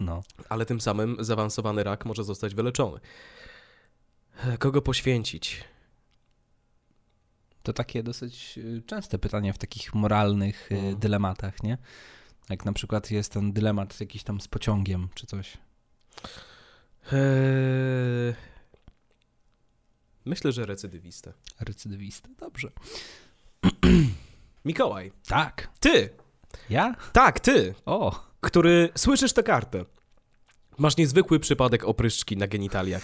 No. 0.00 0.22
ale 0.48 0.66
tym 0.66 0.80
samym 0.80 1.16
zaawansowany 1.20 1.84
rak 1.84 2.04
może 2.06 2.24
zostać 2.24 2.54
wyleczony. 2.54 3.00
Kogo 4.58 4.82
poświęcić? 4.82 5.64
To 7.62 7.72
takie 7.72 8.02
dosyć 8.02 8.58
y, 8.58 8.82
częste 8.86 9.18
pytanie 9.18 9.52
w 9.52 9.58
takich 9.58 9.94
moralnych 9.94 10.68
No. 10.70 10.96
dylematach, 10.96 11.62
nie? 11.62 11.78
Jak 12.50 12.64
na 12.64 12.72
przykład 12.72 13.10
jest 13.10 13.32
ten 13.32 13.52
dylemat 13.52 14.00
jakiś 14.00 14.22
tam 14.24 14.40
z 14.40 14.48
pociągiem 14.48 15.08
czy 15.14 15.26
coś. 15.26 15.58
Eee, 17.12 18.34
Myślę, 20.24 20.52
że 20.52 20.66
recydywistę. 20.66 21.32
Recydywista. 21.60 22.28
Dobrze. 22.38 22.70
Mikołaj, 24.64 25.12
Tak. 25.28 25.68
ty! 25.80 26.10
Ja? 26.70 26.94
Tak, 27.12 27.40
ty! 27.40 27.74
O. 27.86 28.27
który 28.40 28.88
słyszysz 28.94 29.32
tę 29.32 29.42
kartę. 29.42 29.84
Masz 30.78 30.96
niezwykły 30.96 31.40
przypadek 31.40 31.84
opryszczki 31.84 32.36
na 32.36 32.46
genitaliach. 32.46 33.02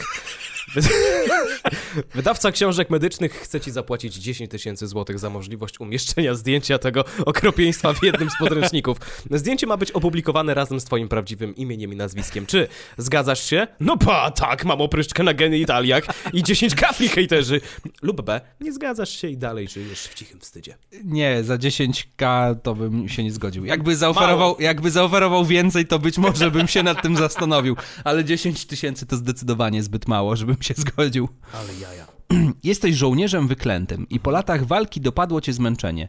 Wydawca 2.14 2.53
książek 2.53 2.90
medycznych 2.90 3.33
chce 3.33 3.61
ci 3.61 3.70
zapłacić 3.70 4.14
10 4.14 4.50
tysięcy 4.50 4.87
złotych 4.87 5.18
za 5.18 5.31
możliwość 5.31 5.81
umieszczenia 5.81 6.35
zdjęcia 6.35 6.79
tego 6.79 7.05
okropieństwa 7.27 7.92
w 7.92 8.03
jednym 8.03 8.31
z 8.31 8.38
podręczników. 8.38 8.96
Zdjęcie 9.31 9.66
ma 9.66 9.77
być 9.77 9.90
opublikowane 9.90 10.55
razem 10.55 10.81
z 10.81 10.85
twoim 10.85 11.09
prawdziwym 11.09 11.57
imieniem 11.57 11.92
i 11.92 11.96
nazwiskiem. 11.96 12.46
Czy 12.46 12.68
zgadzasz 12.98 13.44
się? 13.44 13.66
No 13.81 13.96
pa, 13.96 14.31
tak, 14.31 14.64
mam 14.64 14.81
opryszczkę 14.81 15.22
na 15.22 15.35
genitaliach 15.35 16.05
i 16.33 16.42
10 16.42 16.74
kafli 16.74 17.09
hejterzy. 17.09 17.61
Lub 18.03 18.22
B, 18.22 18.40
nie 18.61 18.72
zgadzasz 18.72 19.11
się 19.11 19.29
i 19.29 19.37
dalej 19.37 19.68
żyjesz 19.68 20.03
w 20.03 20.14
cichym 20.14 20.40
wstydzie. 20.40 20.74
Nie, 21.05 21.44
za 21.44 21.57
10k 21.57 22.55
to 22.62 22.74
bym 22.74 23.09
się 23.09 23.24
nie 23.24 23.33
zgodził. 23.33 23.64
Jakby 23.64 23.96
zaoferował, 23.96 24.57
jakby 24.59 24.90
zaoferował 24.90 25.44
więcej, 25.44 25.87
to 25.87 25.98
być 25.98 26.18
może 26.18 26.50
bym 26.50 26.68
się 26.68 26.83
nad 26.83 27.03
tym 27.03 27.16
zastanowił. 27.16 27.77
Ale 28.05 28.24
10 28.24 28.66
tysięcy 28.66 29.07
to 29.07 29.16
zdecydowanie 29.16 29.83
zbyt 29.83 30.09
mało, 30.09 30.37
żebym 30.54 30.62
się 30.62 30.74
zgodził. 30.76 31.28
Ale 31.52 31.74
jaja. 31.74 32.06
Jesteś 32.64 32.94
żołnierzem 32.94 33.48
wyklętym 33.48 34.08
i 34.08 34.20
po 34.20 34.30
latach 34.30 34.66
walki 34.66 35.00
dopadło 35.00 35.40
cię 35.40 35.52
zmęczenie. 35.52 36.08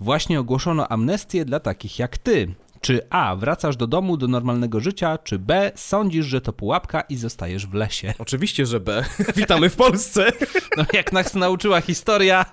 Właśnie 0.00 0.40
ogłoszono 0.40 0.88
amnestię 0.88 1.44
dla 1.44 1.60
takich 1.60 1.98
jak 1.98 2.18
ty. 2.18 2.54
Czy 2.80 3.00
A. 3.10 3.36
Wracasz 3.36 3.76
do 3.76 3.86
domu, 3.86 4.16
do 4.16 4.28
normalnego 4.28 4.80
życia, 4.80 5.18
czy 5.18 5.38
B. 5.38 5.72
Sądzisz, 5.74 6.26
że 6.26 6.40
to 6.40 6.52
pułapka 6.52 7.00
i 7.00 7.16
zostajesz 7.16 7.66
w 7.66 7.74
lesie? 7.74 8.14
Oczywiście, 8.18 8.66
że 8.66 8.80
B. 8.80 9.04
Witamy 9.36 9.70
w 9.70 9.76
Polsce. 9.76 10.32
No 10.76 10.84
jak 10.92 11.12
nas 11.12 11.34
nauczyła 11.34 11.80
historia. 11.80 12.46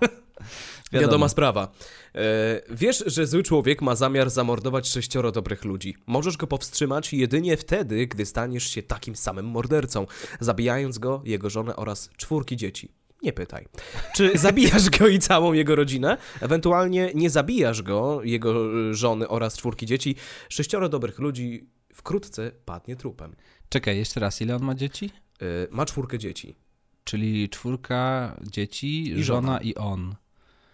Wiadoma 0.92 1.30
sprawa. 1.30 1.68
E, 2.16 2.62
wiesz, 2.70 3.04
że 3.08 3.28
zły 3.28 3.44
człowiek 3.44 3.82
ma 3.82 3.96
zamiar 3.96 4.30
zamordować 4.30 4.88
sześcioro 4.88 5.32
dobrych 5.32 5.66
ludzi. 5.66 5.96
Możesz 6.08 6.38
go 6.38 6.48
powstrzymać 6.48 7.14
jedynie 7.14 7.58
wtedy, 7.58 8.08
gdy 8.08 8.26
staniesz 8.26 8.70
się 8.70 8.84
takim 8.84 9.16
samym 9.16 9.46
mordercą, 9.46 10.08
zabijając 10.40 10.98
go, 10.98 11.22
jego 11.26 11.50
żonę 11.50 11.76
oraz 11.76 12.10
czwórki 12.18 12.58
dzieci. 12.58 12.92
Nie 13.24 13.34
pytaj. 13.34 13.68
Czy 14.16 14.38
zabijasz 14.38 14.90
go 14.90 15.08
i 15.08 15.20
całą 15.20 15.54
jego 15.54 15.76
rodzinę? 15.76 16.18
Ewentualnie 16.42 17.12
nie 17.16 17.30
zabijasz 17.30 17.82
go, 17.82 18.24
jego 18.24 18.80
y, 18.90 18.94
żony 18.94 19.28
oraz 19.28 19.58
czwórki 19.58 19.86
dzieci. 19.86 20.16
Sześcioro 20.50 20.90
dobrych 20.90 21.20
ludzi 21.20 21.70
wkrótce 21.94 22.52
padnie 22.66 22.96
trupem. 22.96 23.36
Czekaj, 23.70 23.98
jeszcze 23.98 24.20
raz, 24.20 24.42
ile 24.42 24.56
on 24.56 24.64
ma 24.64 24.76
dzieci? 24.76 25.12
E, 25.42 25.46
ma 25.72 25.86
czwórkę 25.86 26.20
dzieci. 26.20 26.56
Czyli 27.04 27.50
czwórka 27.50 28.36
dzieci, 28.42 29.04
I 29.04 29.24
żona 29.24 29.48
żona. 29.48 29.62
i 29.62 29.76
on. 29.76 30.16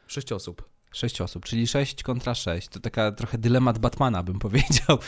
Sześć 0.07 0.31
osób. 0.31 0.76
Sześć 0.97 1.21
osób, 1.21 1.45
czyli 1.45 1.67
sześć 1.67 2.03
kontra 2.03 2.35
sześć. 2.35 2.67
To 2.67 2.79
taka 2.79 3.11
trochę 3.11 3.37
dylemat 3.37 3.79
Batmana, 3.79 4.23
bym 4.23 4.39
powiedział. 4.39 4.99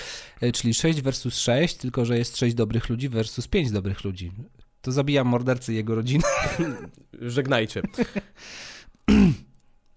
E, 0.41 0.51
Czyli 0.51 0.73
sześć 0.73 1.01
versus 1.01 1.37
sześć, 1.37 1.75
tylko 1.75 2.05
że 2.05 2.17
jest 2.17 2.37
sześć 2.37 2.55
dobrych 2.55 2.89
ludzi 2.89 3.09
versus 3.09 3.47
pięć 3.47 3.71
dobrych 3.71 4.03
ludzi. 4.03 4.31
To 4.81 4.91
zabijam 4.91 5.27
mordercę 5.27 5.73
i 5.73 5.75
jego 5.75 5.95
rodzinę. 5.95 6.23
Żegnajcie. 7.21 7.81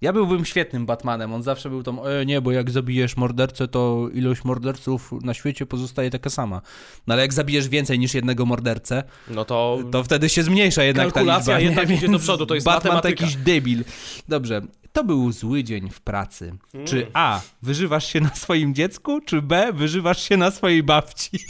Ja 0.01 0.13
byłbym 0.13 0.45
świetnym 0.45 0.87
Batmanem. 0.87 1.33
On 1.33 1.43
zawsze 1.43 1.69
był 1.71 1.83
tam, 1.83 1.99
e, 2.21 2.27
nie, 2.27 2.41
bo 2.41 2.53
jak 2.53 2.71
zabijesz 2.71 3.17
mordercę, 3.17 3.69
to 3.69 4.09
ilość 4.15 4.45
morderców 4.45 5.13
na 5.23 5.35
świecie 5.35 5.67
pozostaje 5.67 6.11
taka 6.11 6.31
sama. 6.31 6.63
No 7.07 7.15
ale 7.15 7.23
jak 7.23 7.33
zabijesz 7.33 7.69
więcej 7.69 7.99
niż 7.99 8.15
jednego 8.15 8.47
mordercę, 8.47 9.03
No 9.31 9.45
to 9.45 9.79
to 9.93 10.05
wtedy 10.05 10.29
się 10.29 10.43
zmniejsza 10.43 10.85
jednak 10.85 11.13
Kalkulacja 11.13 11.53
ta 11.55 11.59
liczba. 11.59 11.71
jednak 11.71 11.89
nie? 11.89 11.95
idzie 11.97 12.09
do 12.09 12.19
przodu, 12.19 12.47
to 12.47 12.55
jest 12.55 12.65
Batman 12.65 12.83
to 12.91 12.95
matematyka. 12.95 13.25
jakiś 13.25 13.37
debil. 13.37 13.85
Dobrze, 14.29 14.61
to 14.93 15.05
był 15.05 15.33
zły 15.33 15.65
dzień 15.65 15.91
w 15.91 16.01
pracy. 16.01 16.55
Czy 16.85 17.07
A, 17.15 17.41
wyżywasz 17.63 18.07
się 18.13 18.21
na 18.21 18.35
swoim 18.35 18.75
dziecku, 18.75 19.21
czy 19.21 19.43
B, 19.43 19.73
wyżywasz 19.73 20.23
się 20.29 20.37
na 20.37 20.51
swojej 20.51 20.83
babci? 20.83 21.31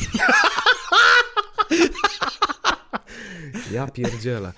Ja 3.72 3.86
pierdzielę. 3.86 4.52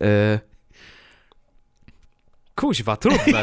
E... 0.00 0.40
Kuźwa, 2.54 2.96
trudne. 2.96 3.42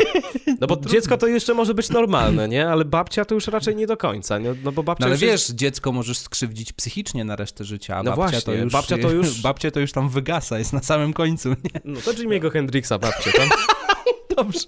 No 0.62 0.68
bo 0.68 0.78
dziecko 0.94 1.18
to 1.18 1.28
jeszcze 1.28 1.54
może 1.54 1.74
być 1.74 1.90
normalne, 1.90 2.48
nie? 2.48 2.70
Ale 2.70 2.86
babcia 2.86 3.26
to 3.26 3.36
już 3.36 3.48
raczej 3.48 3.76
nie 3.76 3.88
do 3.88 3.98
końca, 3.98 4.40
nie? 4.40 4.56
No 4.64 4.72
bo 4.72 4.84
babcia 4.84 5.02
No 5.06 5.08
ale 5.08 5.18
wiesz, 5.18 5.32
jest... 5.32 5.56
dziecko 5.56 5.92
możesz 5.92 6.18
skrzywdzić 6.18 6.74
psychicznie 6.74 7.24
na 7.26 7.36
resztę 7.36 7.64
życia, 7.64 7.98
a 7.98 8.04
No 8.04 8.12
babcia, 8.12 8.16
właśnie, 8.16 8.42
to 8.42 8.54
już, 8.54 8.74
babcia 8.74 8.98
to 8.98 9.12
już- 9.12 9.42
babcia 9.48 9.72
to 9.72 9.80
już 9.80 9.92
tam 9.92 10.10
wygasa, 10.10 10.60
jest 10.60 10.74
na 10.74 10.82
samym 10.82 11.14
końcu, 11.14 11.50
nie? 11.50 11.82
No 11.86 12.02
to 12.02 12.14
Jimmy'ego 12.14 12.52
Hendrixa 12.52 13.00
babcia, 13.00 13.32
tam. 13.32 13.50
Dobrze. 14.36 14.66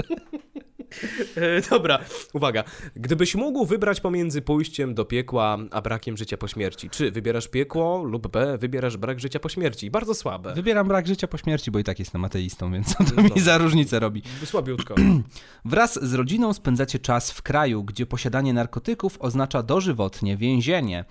E, 1.36 1.62
Dobra, 1.70 2.00
uwaga. 2.34 2.64
Gdybyś 2.96 3.36
mógł 3.36 3.66
wybrać 3.66 4.02
pomiędzy 4.02 4.42
pójściem 4.42 4.94
do 4.94 5.06
piekła, 5.06 5.58
a 5.72 5.82
brakiem 5.82 6.18
życia 6.18 6.38
po 6.38 6.48
śmierci, 6.48 6.90
czy 6.90 7.12
wybierasz 7.12 7.48
piekło 7.48 8.04
lub 8.04 8.28
B, 8.28 8.58
wybierasz 8.58 8.98
brak 8.98 9.20
życia 9.20 9.40
po 9.40 9.50
śmierci? 9.50 9.92
Bardzo 9.92 10.14
słabe. 10.16 10.54
Wybieram 10.54 10.88
brak 10.88 11.08
życia 11.08 11.28
po 11.28 11.38
śmierci, 11.38 11.72
bo 11.72 11.80
i 11.80 11.84
tak 11.84 12.00
jestem 12.00 12.26
ateistą, 12.26 12.72
więc 12.72 12.96
co 12.96 13.04
to 13.04 13.12
No. 13.16 13.24
mi 13.36 13.42
za 13.42 13.58
różnicę 13.58 14.00
robi? 14.00 14.22
Słabiutko. 14.46 14.96
Wraz 15.66 16.00
z 16.10 16.14
rodziną 16.14 16.54
spędzacie 16.54 17.00
czas 17.00 17.32
w 17.32 17.42
kraju, 17.42 17.84
gdzie 17.84 18.06
posiadanie 18.06 18.54
narkotyków 18.54 19.18
oznacza 19.20 19.64
dożywotnie 19.64 20.38
więzienie. 20.38 21.06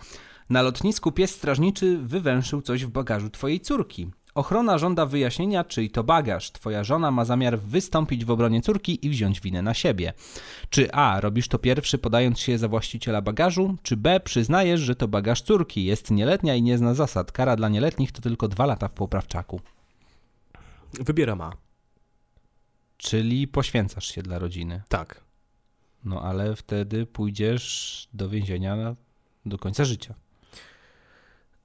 Na 0.51 0.63
lotnisku 0.63 1.13
pies 1.13 1.31
strażniczy 1.31 1.99
wywęszył 2.03 2.63
coś 2.63 2.85
w 2.85 2.89
bagażu 2.91 3.31
twojej 3.31 3.61
córki. 3.61 4.11
Ochrona 4.35 4.79
żąda 4.79 5.07
wyjaśnienia, 5.07 5.65
czyj 5.65 5.91
to 5.91 6.05
bagaż. 6.05 6.53
Twoja 6.53 6.85
żona 6.85 7.11
ma 7.11 7.25
zamiar 7.25 7.59
wystąpić 7.59 8.25
w 8.25 8.31
obronie 8.31 8.63
córki 8.63 9.07
i 9.07 9.11
wziąć 9.11 9.41
winę 9.41 9.63
na 9.63 9.75
siebie. 9.75 10.13
Czy 10.71 10.93
A. 10.93 11.21
Robisz 11.21 11.49
to 11.49 11.59
pierwszy, 11.59 11.99
podając 11.99 12.41
się 12.41 12.59
za 12.59 12.69
właściciela 12.69 13.23
bagażu, 13.23 13.77
czy 13.83 13.97
B. 13.97 14.21
Przyznajesz, 14.21 14.81
że 14.81 14.97
to 14.97 15.09
bagaż 15.09 15.43
córki. 15.43 15.85
Jest 15.85 16.11
nieletnia 16.11 16.55
i 16.55 16.63
nie 16.63 16.79
zna 16.79 16.95
zasad. 16.95 17.33
Kara 17.33 17.57
dla 17.57 17.69
nieletnich 17.69 18.13
to 18.13 18.23
tylko 18.23 18.49
dwa 18.49 18.67
lata 18.67 18.89
w 18.89 18.93
poprawczaku. 18.93 19.61
Wybieram 20.93 21.41
A. 21.41 21.53
Czyli 22.97 23.49
poświęcasz 23.49 24.07
się 24.07 24.23
dla 24.23 24.39
rodziny. 24.39 24.83
Tak. 24.89 25.25
No 26.05 26.23
ale 26.23 26.57
wtedy 26.57 27.07
pójdziesz 27.07 28.09
do 28.13 28.29
więzienia 28.29 28.97
do 29.47 29.59
końca 29.59 29.85
życia. 29.85 30.15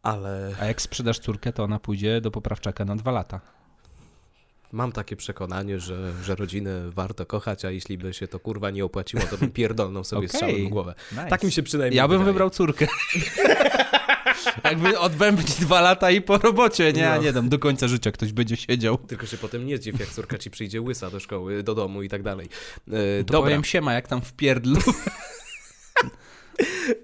Ale... 0.04 0.56
A 0.62 0.66
jak 0.66 0.82
sprzedasz 0.82 1.20
córkę, 1.20 1.54
to 1.54 1.64
ona 1.64 1.80
pójdzie 1.80 2.22
do 2.22 2.32
poprawczaka 2.32 2.86
na 2.86 2.96
dwa 2.96 3.12
lata. 3.12 3.42
Mam 4.72 4.92
takie 4.92 5.16
przekonanie, 5.16 5.80
że, 5.80 6.14
że 6.24 6.36
rodzinę 6.36 6.90
warto 6.90 7.26
kochać, 7.26 7.66
a 7.66 7.72
jeśli 7.72 7.98
by 7.98 8.14
się 8.14 8.28
to 8.28 8.40
kurwa 8.40 8.70
nie 8.70 8.86
opłaciło, 8.86 9.24
to 9.30 9.38
bym 9.38 9.52
pierdolnął 9.52 10.04
sobie 10.04 10.18
Okej. 10.20 10.30
strzałem 10.30 10.66
w 10.66 10.70
głowę. 10.70 10.94
Nice. 11.12 11.28
Tak 11.28 11.44
mi 11.44 11.52
się 11.52 11.64
przynajmniej 11.64 11.98
Ja 11.98 12.08
bym 12.08 12.18
wydaje. 12.18 12.34
wybrał 12.34 12.50
córkę. 12.50 12.88
Jakby 14.64 15.00
odbębnić 15.00 15.56
dwa 15.60 15.82
lata 15.82 16.12
i 16.12 16.22
po 16.22 16.38
robocie, 16.38 16.94
nie, 16.94 17.10
No. 17.16 17.22
nie 17.22 17.34
dam, 17.34 17.50
do 17.50 17.60
końca 17.60 17.88
życia 17.88 18.12
ktoś 18.12 18.34
będzie 18.34 18.58
siedział. 18.58 18.98
Tylko 18.98 19.26
się 19.26 19.38
potem 19.38 19.66
nie 19.66 19.78
zdziw, 19.78 20.00
jak 20.00 20.10
córka 20.10 20.38
ci 20.38 20.52
przyjdzie 20.52 20.82
łysa 20.82 21.10
do 21.10 21.20
szkoły, 21.20 21.64
do 21.64 21.76
domu 21.76 22.04
i 22.04 22.10
tak 22.10 22.24
dalej. 22.24 22.48
E, 22.88 22.92
To 23.24 23.34
dobra, 23.34 23.42
powiem 23.42 23.64
siema, 23.64 23.94
jak 23.94 24.08
tam 24.08 24.22
w 24.22 24.34
pierdlu. 24.34 24.80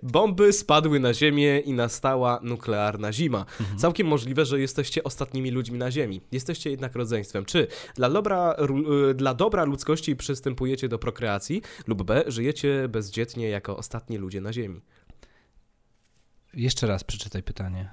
bomby 0.03 0.53
spadły 0.53 0.99
na 0.99 1.13
ziemię 1.13 1.59
i 1.59 1.73
nastała 1.73 2.39
nuklearna 2.43 3.13
zima. 3.13 3.45
Mhm. 3.59 3.79
Całkiem 3.79 4.07
możliwe, 4.07 4.45
że 4.45 4.59
jesteście 4.59 5.03
ostatnimi 5.03 5.51
ludźmi 5.51 5.77
na 5.77 5.91
ziemi. 5.91 6.21
Jesteście 6.31 6.71
jednak 6.71 6.95
rodzeństwem. 6.95 7.45
Czy 7.45 7.67
dla 7.95 8.09
dobra, 8.09 8.55
y, 9.09 9.13
dla 9.13 9.33
dobra 9.33 9.63
ludzkości 9.63 10.15
przystępujecie 10.15 10.89
do 10.89 10.99
prokreacji 10.99 11.61
lub 11.87 12.03
B, 12.03 12.23
żyjecie 12.27 12.87
bezdzietnie 12.89 13.49
jako 13.49 13.77
ostatni 13.77 14.17
ludzie 14.17 14.41
na 14.41 14.53
ziemi? 14.53 14.81
Jeszcze 16.53 16.87
raz 16.87 17.03
przeczytaj 17.03 17.43
pytanie. 17.43 17.89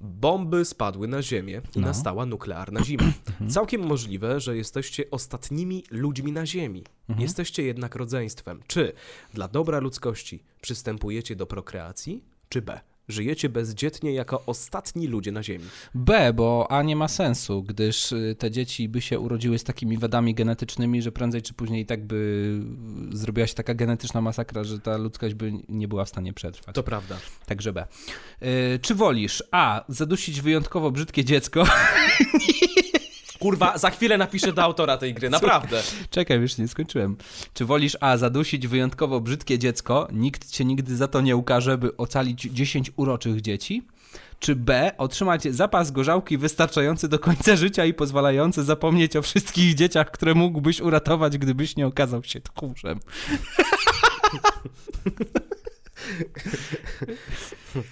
Bomby 0.00 0.64
spadły 0.64 1.08
na 1.08 1.22
Ziemię 1.22 1.60
i 1.76 1.80
No. 1.80 1.86
nastała 1.86 2.26
nuklearna 2.26 2.84
zima. 2.84 3.12
Całkiem 3.54 3.86
możliwe, 3.86 4.40
że 4.40 4.56
jesteście 4.56 5.04
ostatnimi 5.10 5.84
ludźmi 5.90 6.32
na 6.32 6.46
Ziemi. 6.46 6.84
Jesteście 7.18 7.62
jednak 7.62 7.94
rodzeństwem. 7.94 8.60
Czy 8.66 8.92
dla 9.34 9.48
dobra 9.48 9.80
ludzkości 9.80 10.42
przystępujecie 10.60 11.36
do 11.36 11.46
prokreacji, 11.46 12.24
czy 12.48 12.62
B? 12.62 12.80
Żyjecie 13.08 13.48
bezdzietnie 13.48 14.12
jako 14.12 14.42
ostatni 14.46 15.06
ludzie 15.06 15.32
na 15.32 15.42
Ziemi. 15.42 15.64
B, 15.94 16.32
bo 16.32 16.66
A 16.70 16.82
nie 16.82 16.96
ma 16.96 17.08
sensu, 17.08 17.62
gdyż 17.62 18.12
y, 18.12 18.36
te 18.38 18.50
dzieci 18.50 18.88
by 18.88 19.00
się 19.00 19.18
urodziły 19.18 19.58
z 19.58 19.64
takimi 19.64 19.98
wadami 19.98 20.34
genetycznymi, 20.34 21.02
że 21.02 21.12
prędzej 21.12 21.42
czy 21.42 21.54
później 21.54 21.82
i 21.82 21.86
tak 21.86 22.06
by 22.06 22.16
y, 23.12 23.16
zrobiła 23.16 23.46
się 23.46 23.54
taka 23.54 23.74
genetyczna 23.74 24.20
masakra, 24.20 24.64
że 24.64 24.80
ta 24.80 24.96
ludzkość 24.96 25.34
by 25.34 25.52
nie 25.68 25.88
była 25.88 26.04
w 26.04 26.08
stanie 26.08 26.32
przetrwać. 26.32 26.74
To 26.74 26.82
prawda. 26.82 27.18
Także 27.46 27.72
B. 27.72 27.86
Y, 28.42 28.78
czy 28.82 28.94
wolisz 28.94 29.42
A. 29.50 29.84
Zadusić 29.88 30.40
wyjątkowo 30.40 30.90
brzydkie 30.90 31.24
dziecko? 31.24 31.64
Kurwa, 33.44 33.78
za 33.78 33.90
chwilę 33.90 34.18
napiszę 34.18 34.52
do 34.52 34.62
autora 34.62 34.96
tej 34.96 35.14
gry, 35.14 35.30
naprawdę. 35.30 35.82
Czekaj, 36.10 36.40
już 36.40 36.58
nie 36.58 36.68
skończyłem. 36.68 37.16
Czy 37.54 37.64
wolisz 37.64 37.96
A. 38.00 38.16
Zadusić 38.16 38.66
wyjątkowo 38.68 39.20
brzydkie 39.20 39.58
dziecko? 39.58 40.08
Nikt 40.12 40.50
cię 40.50 40.64
nigdy 40.64 40.96
za 40.96 41.08
to 41.08 41.20
nie 41.20 41.36
ukaże, 41.36 41.78
by 41.78 41.96
ocalić 41.96 42.42
10 42.42 42.90
uroczych 42.96 43.40
dzieci? 43.40 43.82
Czy 44.38 44.56
B. 44.56 44.92
Otrzymać 44.98 45.42
zapas 45.42 45.90
gorzałki 45.90 46.38
wystarczający 46.38 47.08
do 47.08 47.18
końca 47.18 47.56
życia 47.56 47.84
i 47.84 47.94
pozwalający 47.94 48.64
zapomnieć 48.64 49.16
o 49.16 49.22
wszystkich 49.22 49.74
dzieciach, 49.74 50.10
które 50.10 50.34
mógłbyś 50.34 50.80
uratować, 50.80 51.38
gdybyś 51.38 51.76
nie 51.76 51.86
okazał 51.86 52.24
się 52.24 52.40
tchórzem? 52.40 53.00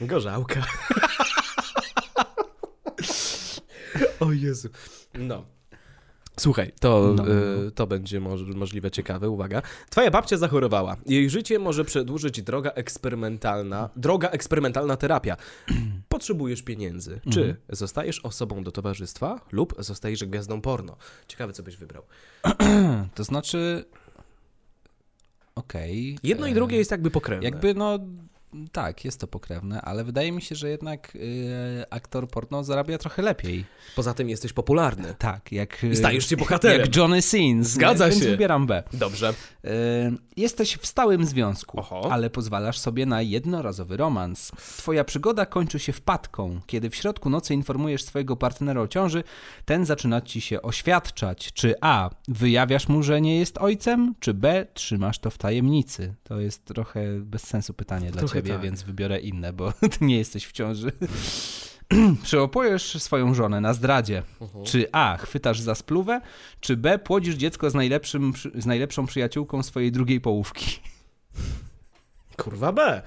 Gorzałka. 0.01 0.63
o 4.21 4.33
Jezu. 4.33 4.69
No. 5.15 5.45
Słuchaj, 6.41 6.73
to, 6.81 7.15
No. 7.17 7.25
y, 7.67 7.71
to 7.71 7.87
będzie 7.87 8.21
moż, 8.21 8.41
możliwe 8.43 8.91
ciekawe, 8.91 9.31
uwaga. 9.31 9.63
Twoja 9.91 10.11
babcia 10.11 10.37
zachorowała. 10.37 10.97
Jej 11.07 11.31
życie 11.31 11.59
może 11.59 11.85
przedłużyć 11.85 12.43
droga 12.43 12.71
eksperymentalna, 12.71 13.91
droga 13.97 14.29
eksperymentalna 14.29 14.97
terapia. 14.97 15.37
Potrzebujesz 16.09 16.63
pieniędzy. 16.63 17.21
Czy 17.31 17.41
Mhm. 17.41 17.57
zostajesz 17.69 18.21
osobą 18.21 18.63
do 18.65 18.73
towarzystwa 18.73 19.41
lub 19.53 19.75
zostajesz 19.79 20.25
gwiazdą 20.25 20.61
porno? 20.61 20.97
Ciekawe, 21.29 21.53
co 21.53 21.63
byś 21.63 21.77
wybrał. 21.77 22.03
To 23.15 23.25
znaczy... 23.25 23.85
Okej. 25.55 26.19
Jedno 26.23 26.47
i 26.47 26.51
e, 26.51 26.55
drugie 26.55 26.77
jest 26.79 26.91
jakby 26.91 27.11
pokrewne. 27.11 27.45
Jakby, 27.45 27.75
no... 27.75 27.99
Tak, 28.73 29.05
jest 29.05 29.21
to 29.21 29.27
pokrewne, 29.27 29.83
ale 29.83 30.05
wydaje 30.05 30.33
mi 30.33 30.43
się, 30.43 30.55
że 30.55 30.69
jednak 30.69 31.15
y, 31.17 31.85
aktor 31.91 32.29
porno 32.29 32.65
zarabia 32.65 32.99
trochę 32.99 33.23
lepiej. 33.23 33.65
Poza 33.97 34.15
tym 34.15 34.29
jesteś 34.29 34.53
popularny. 34.53 35.15
Tak, 35.19 35.53
jak... 35.53 35.85
I 35.85 35.97
stajesz 35.97 36.29
się 36.29 36.37
bohaterem. 36.37 36.81
Jak 36.81 36.97
Johnny 36.97 37.23
Sins. 37.23 37.69
Zgadza 37.79 38.09
więc 38.09 38.23
się. 38.23 38.29
wybieram 38.29 38.67
B. 38.67 38.83
Dobrze. 38.93 39.35
Y, 39.65 40.33
Jesteś 40.37 40.77
w 40.77 40.87
stałym 40.87 41.27
związku, 41.27 41.81
Oho. 41.81 42.13
ale 42.13 42.31
pozwalasz 42.31 42.79
sobie 42.79 43.07
na 43.07 43.23
jednorazowy 43.23 43.97
romans. 43.97 44.53
Twoja 44.57 45.05
przygoda 45.05 45.47
kończy 45.47 45.79
się 45.79 45.93
wpadką. 45.93 46.61
Kiedy 46.67 46.91
w 46.91 46.97
środku 46.97 47.31
nocy 47.31 47.55
informujesz 47.55 48.05
swojego 48.05 48.37
partnera 48.37 48.81
o 48.81 48.89
ciąży, 48.89 49.25
ten 49.65 49.87
zaczyna 49.87 50.21
ci 50.21 50.41
się 50.41 50.63
oświadczać. 50.63 51.53
Czy 51.53 51.75
A. 51.81 52.11
Wyjawiasz 52.29 52.89
mu, 52.89 53.03
że 53.03 53.21
nie 53.21 53.39
jest 53.39 53.59
ojcem, 53.59 54.15
czy 54.21 54.35
B. 54.35 54.67
Trzymasz 54.75 55.19
to 55.19 55.31
w 55.31 55.39
tajemnicy? 55.39 56.15
To 56.23 56.41
jest 56.41 56.65
trochę 56.65 57.21
bez 57.21 57.43
sensu 57.43 57.75
pytanie 57.75 58.11
dla 58.11 58.19
Trochę 58.19 58.42
ciebie, 58.43 58.55
tak. 58.55 58.63
więc 58.63 58.83
wybiorę 58.83 59.21
inne, 59.21 59.53
bo 59.53 59.73
ty 59.99 60.05
nie 60.05 60.19
jesteś 60.19 60.47
w 60.47 60.53
ciąży. 60.53 60.93
Przyłapujesz 62.23 63.03
swoją 63.03 63.35
żonę 63.35 63.61
na 63.61 63.75
zdradzie. 63.75 64.23
Mhm. 64.41 64.65
Czy 64.65 64.87
A. 64.93 65.17
Chwytasz 65.17 65.61
za 65.61 65.75
spluwę, 65.75 66.21
czy 66.61 66.77
B. 66.77 66.99
Płodzisz 66.99 67.35
dziecko 67.35 67.71
z, 67.71 67.75
najlepszym, 67.75 68.33
z 68.55 68.67
najlepszą 68.67 69.07
przyjaciółką 69.07 69.63
swojej 69.63 69.93
drugiej 69.93 70.21
połówki? 70.21 70.81
Kurwa 72.37 72.73
B. 72.73 73.03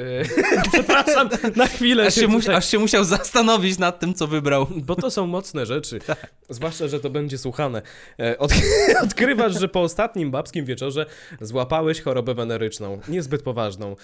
Przepraszam, 0.72 1.28
na 1.56 1.66
chwilę 1.66 2.06
Aż 2.06 2.14
się, 2.14 2.28
aż 2.54 2.68
się 2.68 2.78
musiał 2.78 3.04
zastanowić 3.04 3.78
nad 3.78 4.00
tym, 4.00 4.14
co 4.14 4.26
wybrał. 4.26 4.66
Bo 4.76 4.96
to 4.96 5.10
są 5.10 5.26
mocne 5.26 5.66
rzeczy. 5.66 5.98
Zwłaszcza, 6.48 6.88
że 6.88 7.00
to 7.00 7.10
będzie 7.10 7.38
słuchane. 7.38 7.82
E, 8.20 8.38
Od, 8.38 8.52
odkrywasz, 9.04 9.60
że 9.60 9.68
po 9.68 9.80
ostatnim 9.80 10.30
babskim 10.30 10.64
wieczorze 10.64 11.06
złapałeś 11.40 12.00
chorobę 12.00 12.34
weneryczną. 12.34 13.00
Niezbyt 13.08 13.42
poważną. 13.42 13.96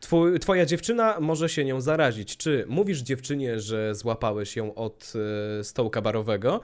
Twój, 0.00 0.40
twoja 0.40 0.66
dziewczyna 0.66 1.20
może 1.20 1.48
się 1.48 1.64
nią 1.64 1.80
zarazić. 1.80 2.36
Czy 2.36 2.64
mówisz 2.68 3.00
dziewczynie, 3.00 3.60
że 3.60 3.94
złapałeś 3.94 4.56
ją 4.56 4.74
od 4.74 5.12
e, 5.60 5.64
stołka 5.64 6.02
barowego? 6.02 6.60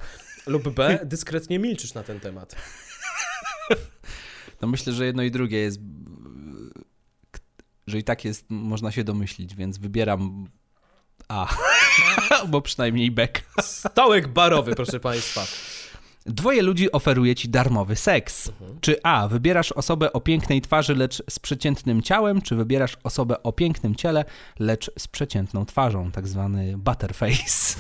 Lub 0.46 0.68
B, 0.68 0.98
dyskretnie 1.04 1.58
milczysz 1.58 1.94
na 1.94 2.02
ten 2.02 2.20
temat. 2.20 2.56
No 4.60 4.68
myślę, 4.68 4.92
że 4.92 5.06
jedno 5.06 5.22
i 5.22 5.30
drugie 5.30 5.58
jest. 5.58 5.80
Że 7.86 7.98
i 7.98 8.04
tak 8.04 8.24
jest, 8.24 8.46
można 8.48 8.92
się 8.92 9.04
domyślić, 9.04 9.54
więc 9.54 9.78
wybieram 9.78 10.48
A. 11.28 11.56
Bo 12.48 12.60
przynajmniej 12.60 13.10
bek. 13.10 13.42
Stołek 13.60 14.28
barowy, 14.28 14.74
proszę 14.74 15.00
państwa. 15.00 15.46
Dwoje 16.26 16.62
ludzi 16.62 16.92
oferuje 16.92 17.34
ci 17.34 17.48
darmowy 17.48 17.96
seks. 17.96 18.48
Mhm. 18.48 18.80
Czy 18.80 19.02
A. 19.02 19.28
Wybierasz 19.28 19.72
osobę 19.72 20.12
o 20.12 20.20
pięknej 20.20 20.60
twarzy, 20.60 20.94
lecz 20.94 21.22
z 21.30 21.38
przeciętnym 21.38 22.02
ciałem, 22.02 22.42
czy 22.42 22.56
wybierasz 22.56 22.96
osobę 23.04 23.42
o 23.42 23.52
pięknym 23.52 23.94
ciele, 23.94 24.24
lecz 24.58 24.90
z 24.98 25.08
przeciętną 25.08 25.66
twarzą, 25.66 26.10
tak 26.10 26.28
zwany 26.28 26.78
butterface? 26.78 27.76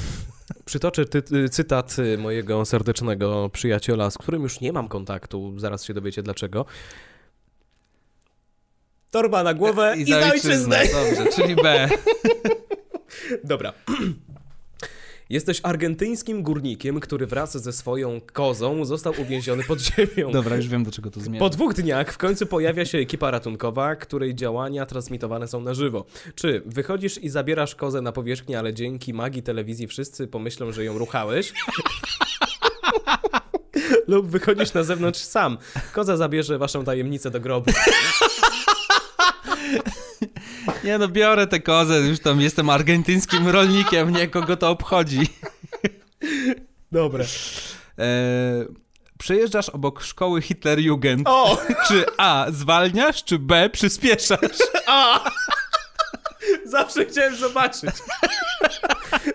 Przytoczę 0.64 1.04
ty, 1.04 1.22
ty, 1.22 1.48
cytat 1.48 1.96
y, 1.98 2.18
mojego 2.18 2.64
serdecznego 2.64 3.50
przyjaciela, 3.52 4.10
z 4.10 4.18
którym 4.18 4.42
już 4.42 4.60
nie 4.60 4.72
mam 4.72 4.88
kontaktu, 4.88 5.58
zaraz 5.58 5.84
się 5.84 5.94
dowiecie 5.94 6.22
dlaczego. 6.22 6.66
Torba 9.16 9.42
na 9.42 9.54
głowę 9.54 9.94
i, 9.98 10.04
za 10.04 10.32
ojczyznę. 10.32 10.82
Dobrze, 10.92 11.32
czyli 11.32 11.56
B. 11.56 11.88
Dobra. 13.44 13.72
Jesteś 15.30 15.60
argentyńskim 15.62 16.42
górnikiem, 16.42 17.00
który 17.00 17.26
wraz 17.26 17.62
ze 17.62 17.72
swoją 17.72 18.20
kozą 18.32 18.84
został 18.84 19.14
uwięziony 19.20 19.64
pod 19.64 19.80
ziemią. 19.80 20.32
Dobra, 20.32 20.56
już 20.56 20.68
wiem, 20.68 20.84
do 20.84 20.90
czego 20.90 21.10
to 21.10 21.20
zmierza. 21.20 21.44
Po 21.44 21.50
dwóch 21.50 21.74
dniach 21.74 22.12
w 22.12 22.18
końcu 22.18 22.46
pojawia 22.46 22.84
się 22.84 22.98
ekipa 22.98 23.30
ratunkowa, 23.30 23.96
której 23.96 24.34
działania 24.34 24.86
transmitowane 24.86 25.48
są 25.48 25.60
na 25.60 25.74
żywo. 25.74 26.04
Czy 26.34 26.62
wychodzisz 26.66 27.18
i 27.18 27.28
zabierasz 27.28 27.74
kozę 27.74 28.00
na 28.00 28.12
powierzchnię, 28.12 28.58
ale 28.58 28.74
dzięki 28.74 29.14
magii 29.14 29.42
telewizji 29.42 29.86
wszyscy 29.86 30.26
pomyślą, 30.26 30.72
że 30.72 30.84
ją 30.84 30.98
ruchałeś? 30.98 31.52
Lub 34.08 34.26
wychodzisz 34.26 34.74
na 34.74 34.82
zewnątrz 34.82 35.20
sam. 35.20 35.58
Koza 35.92 36.16
zabierze 36.16 36.58
waszą 36.58 36.84
tajemnicę 36.84 37.30
do 37.30 37.40
grobu. 37.40 37.72
Nie 40.84 40.98
no, 40.98 41.08
biorę 41.08 41.46
tę 41.46 41.60
kozę, 41.60 42.00
już 42.00 42.20
tam 42.20 42.40
jestem 42.40 42.70
argentyńskim 42.70 43.48
rolnikiem, 43.56 44.10
nie 44.10 44.28
kogo 44.28 44.56
to 44.56 44.70
obchodzi. 44.70 45.20
Dobre. 46.92 47.24
E, 47.98 48.06
przejeżdżasz 49.18 49.68
obok 49.68 50.02
szkoły 50.02 50.42
Hitlerjugend. 50.42 51.28
O! 51.28 51.58
Czy 51.88 52.04
A, 52.18 52.46
zwalniasz, 52.50 53.24
czy 53.24 53.38
B, 53.38 53.70
przyspieszasz? 53.70 54.58
A! 54.86 55.20
Zawsze 56.64 57.04
chciałem 57.04 57.36
zobaczyć. 57.36 57.90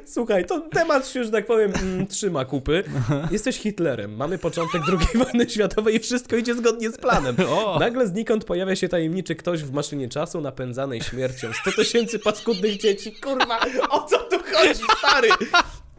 Słuchaj, 0.06 0.46
to 0.46 0.60
temat 0.60 1.08
się, 1.08 1.24
że 1.24 1.32
tak 1.32 1.46
powiem, 1.46 1.74
mm, 1.82 2.08
trzyma 2.08 2.46
kupy. 2.46 2.84
Jesteś 3.32 3.58
Hitlerem, 3.58 4.16
mamy 4.16 4.38
początek 4.38 4.82
II 4.88 5.08
wojny 5.24 5.50
światowej 5.50 5.96
i 5.96 6.00
wszystko 6.00 6.36
idzie 6.36 6.56
zgodnie 6.56 6.90
z 6.90 6.98
planem. 6.98 7.36
O! 7.52 7.80
Nagle 7.80 8.08
znikąd 8.08 8.46
pojawia 8.46 8.76
się 8.76 8.90
tajemniczy 8.90 9.36
ktoś 9.36 9.64
w 9.64 9.72
maszynie 9.72 10.10
czasu 10.10 10.42
napędzanej 10.42 11.02
śmiercią. 11.02 11.52
100 11.62 11.72
tysięcy 11.72 12.20
paskudnych 12.20 12.78
dzieci. 12.78 13.12
Kurwa, 13.12 13.60
o 13.90 14.04
co 14.04 14.18
tu 14.18 14.38
chodzi, 14.54 14.84
stary? 14.98 15.30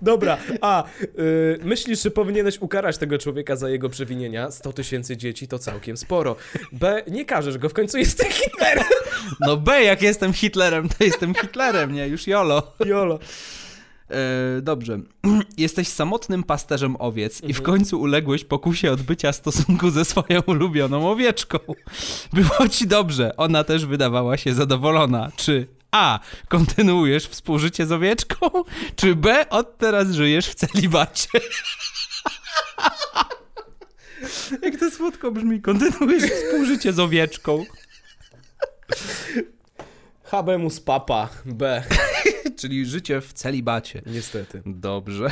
Dobra, 0.02 0.38
a 0.60 0.84
y, 1.02 1.58
myślisz, 1.64 2.02
że 2.02 2.10
powinieneś 2.10 2.58
ukarać 2.60 2.98
tego 2.98 3.18
człowieka 3.18 3.56
za 3.56 3.70
jego 3.70 3.88
przewinienia? 3.88 4.50
100 4.50 4.72
tysięcy 4.72 5.16
dzieci 5.16 5.48
to 5.48 5.58
całkiem 5.58 5.96
sporo. 5.96 6.36
B. 6.72 7.02
Nie 7.10 7.24
każesz 7.24 7.58
go, 7.58 7.68
w 7.68 7.72
końcu 7.72 7.98
jest 7.98 8.24
Hitler. 8.24 8.84
No 9.40 9.56
B, 9.56 9.82
jak 9.82 10.02
jestem 10.02 10.32
Hitlerem, 10.32 10.88
to 10.88 11.04
jestem 11.04 11.34
Hitlerem, 11.34 11.92
nie? 11.92 12.08
Już 12.08 12.26
jolo. 12.26 12.72
Jolo. 12.86 13.18
E, 14.10 14.60
dobrze. 14.62 15.00
Jesteś 15.58 15.88
samotnym 15.88 16.42
pasterzem 16.42 16.96
owiec 16.98 17.42
i 17.42 17.52
w 17.52 17.62
końcu 17.62 18.00
uległeś 18.00 18.44
pokusie 18.44 18.92
odbycia 18.92 19.32
stosunku 19.32 19.90
ze 19.90 20.04
swoją 20.04 20.40
ulubioną 20.46 21.10
owieczką. 21.10 21.58
Było 22.32 22.68
ci 22.70 22.86
dobrze, 22.86 23.36
ona 23.36 23.64
też 23.64 23.86
wydawała 23.86 24.36
się 24.36 24.54
zadowolona. 24.54 25.30
Czy 25.36 25.66
A. 25.92 26.20
Kontynuujesz 26.48 27.26
współżycie 27.28 27.86
z 27.86 27.92
owieczką? 27.92 28.46
Czy 28.96 29.16
B. 29.16 29.48
Od 29.50 29.78
teraz 29.78 30.10
żyjesz 30.10 30.48
w 30.48 30.54
celibacie? 30.54 31.28
Jak 34.62 34.80
to 34.80 34.90
słodko 34.90 35.30
brzmi, 35.30 35.60
kontynuujesz 35.60 36.30
współżycie 36.30 36.92
z 36.92 36.98
owieczką. 36.98 37.64
Habemus 40.24 40.80
papa. 40.80 41.28
B. 41.44 41.82
Czyli 42.60 42.86
życie 42.86 43.20
w 43.20 43.32
celibacie. 43.32 44.02
Niestety. 44.06 44.62
Dobrze. 44.66 45.30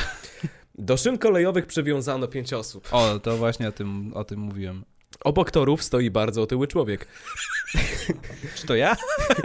Do 0.75 0.97
szyn 0.97 1.19
kolejowych 1.19 1.67
przywiązano 1.67 2.29
pięć 2.29 2.53
osób. 2.53 2.89
O, 2.93 3.19
to 3.19 3.37
właśnie 3.37 3.69
o 3.69 3.73
tym, 3.73 4.13
o 4.15 4.25
tym 4.25 4.41
mówiłem. 4.41 4.85
Obok 5.25 5.51
torów 5.51 5.83
stoi 5.83 6.11
bardzo 6.11 6.43
otyły 6.43 6.67
człowiek. 6.67 7.07
Czy 8.57 8.67
to 8.67 8.75
ja? 8.75 8.97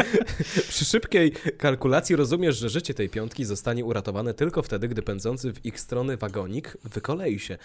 Przy 0.70 0.86
szybkiej 0.86 1.32
kalkulacji 1.58 2.16
rozumiesz, 2.16 2.58
że 2.58 2.70
życie 2.70 2.94
tej 2.94 3.10
piątki 3.10 3.46
zostanie 3.46 3.86
uratowane 3.86 4.34
tylko 4.34 4.62
wtedy, 4.62 4.88
gdy 4.88 5.02
pędzący 5.02 5.54
w 5.54 5.66
ich 5.66 5.80
stronę 5.80 6.18
wagonik 6.18 6.78
wykolei 6.84 7.40
się. 7.40 7.58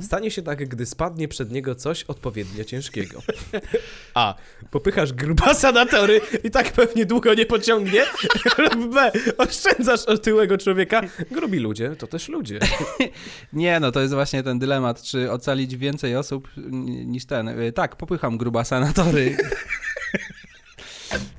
Stanie 0.00 0.30
się 0.30 0.42
tak, 0.42 0.68
gdy 0.68 0.86
spadnie 0.86 1.28
przed 1.28 1.50
niego 1.50 1.74
coś 1.74 2.04
odpowiednio 2.04 2.64
ciężkiego. 2.64 3.22
A. 4.14 4.34
Popychasz 4.70 5.12
grubasa 5.12 5.72
na 5.72 5.86
tory 5.86 6.20
i 6.44 6.50
tak 6.50 6.72
pewnie 6.72 7.06
długo 7.06 7.34
nie 7.34 7.46
pociągnie. 7.46 8.02
B. 8.94 9.12
Oszczędzasz 9.38 10.04
otyłego 10.04 10.58
człowieka. 10.58 11.02
Grubi 11.30 11.58
ludzie 11.58 11.96
to 11.96 12.06
też 12.06 12.28
ludzie. 12.28 12.58
Nie, 13.52 13.80
no 13.80 13.92
to 13.92 14.00
jest 14.00 14.14
właśnie 14.14 14.42
ten 14.42 14.58
dylemat, 14.58 15.02
czy 15.02 15.32
ocalić 15.32 15.76
więcej 15.76 16.16
osób 16.16 16.48
niż 17.06 17.26
ten. 17.26 17.37
Y, 17.68 17.72
Tak, 17.72 17.96
popycham 17.96 18.38
grubasa 18.38 18.80
na 18.80 18.92
tory. 18.92 19.36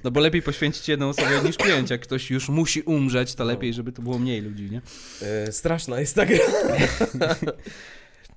No 0.03 0.11
bo 0.11 0.19
lepiej 0.19 0.41
poświęcić 0.41 0.87
jedną 0.87 1.09
osobę 1.09 1.41
niż 1.45 1.57
pięć. 1.57 1.89
Jak 1.89 2.01
ktoś 2.01 2.31
już 2.31 2.49
musi 2.49 2.81
umrzeć, 2.81 3.35
to 3.35 3.43
lepiej, 3.43 3.73
żeby 3.73 3.91
to 3.91 4.01
było 4.01 4.19
mniej 4.19 4.41
ludzi, 4.41 4.71
nie? 4.71 4.81
E, 5.21 5.51
straszna 5.51 5.99
jest 5.99 6.15
ta 6.15 6.25
gra. 6.25 6.37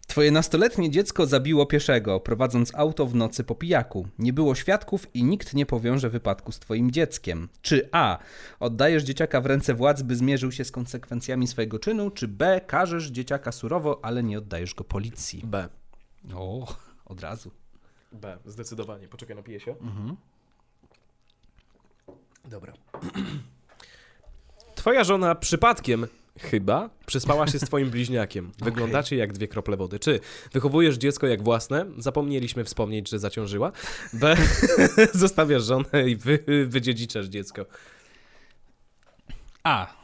Twoje 0.07 0.31
nastoletnie 0.31 0.91
dziecko 0.91 1.27
zabiło 1.27 1.67
pieszego, 1.67 2.21
prowadząc 2.21 2.75
auto 2.75 3.07
w 3.07 3.15
nocy 3.15 3.45
po 3.45 3.55
pijaku. 3.55 4.09
Nie 4.19 4.33
było 4.33 4.55
świadków 4.55 5.07
i 5.15 5.25
nikt 5.25 5.55
nie 5.55 5.67
powiąże 5.67 6.11
wypadku 6.11 6.53
z 6.53 6.59
twoim 6.59 6.91
dzieckiem. 6.91 7.49
Czy 7.63 7.89
A. 7.93 8.19
Oddajesz 8.61 9.03
dzieciaka 9.03 9.41
w 9.41 9.47
ręce 9.47 9.75
władz, 9.75 10.03
by 10.03 10.17
zmierzył 10.17 10.53
się 10.53 10.65
z 10.65 10.71
konsekwencjami 10.71 11.47
swojego 11.47 11.79
czynu, 11.79 12.11
czy 12.11 12.29
B. 12.29 12.61
Każesz 12.67 13.07
dzieciaka 13.07 13.53
surowo, 13.53 14.01
ale 14.03 14.23
nie 14.23 14.39
oddajesz 14.39 14.75
go 14.75 14.85
policji. 14.85 15.43
B. 15.45 15.69
O, 16.35 16.77
od 17.13 17.21
razu. 17.21 17.51
B, 18.13 18.39
zdecydowanie. 18.47 19.09
Poczekaj, 19.09 19.37
napiję 19.37 19.61
się. 19.61 19.75
Dobra. 22.45 22.73
Twoja 24.75 25.05
żona 25.05 25.35
przypadkiem 25.35 26.07
chyba 26.39 26.91
przespała 27.07 27.47
się 27.47 27.59
z 27.59 27.63
twoim 27.63 27.91
bliźniakiem. 27.95 28.53
Wyglądacie 28.59 29.17
jak 29.17 29.33
dwie 29.33 29.49
krople 29.49 29.77
wody. 29.77 29.99
Czy 29.99 30.21
wychowujesz 30.53 30.97
dziecko 30.97 31.27
jak 31.27 31.43
własne? 31.43 31.87
Zapomnieliśmy 31.99 32.65
wspomnieć, 32.65 33.09
że 33.09 33.19
zaciążyła. 33.19 33.73
B. 34.13 34.37
Zostawiasz 35.15 35.65
żonę 35.65 36.09
i 36.09 36.17
wy, 36.17 36.67
wydziedziczasz 36.67 37.27
dziecko. 37.27 37.67
A. 39.63 39.95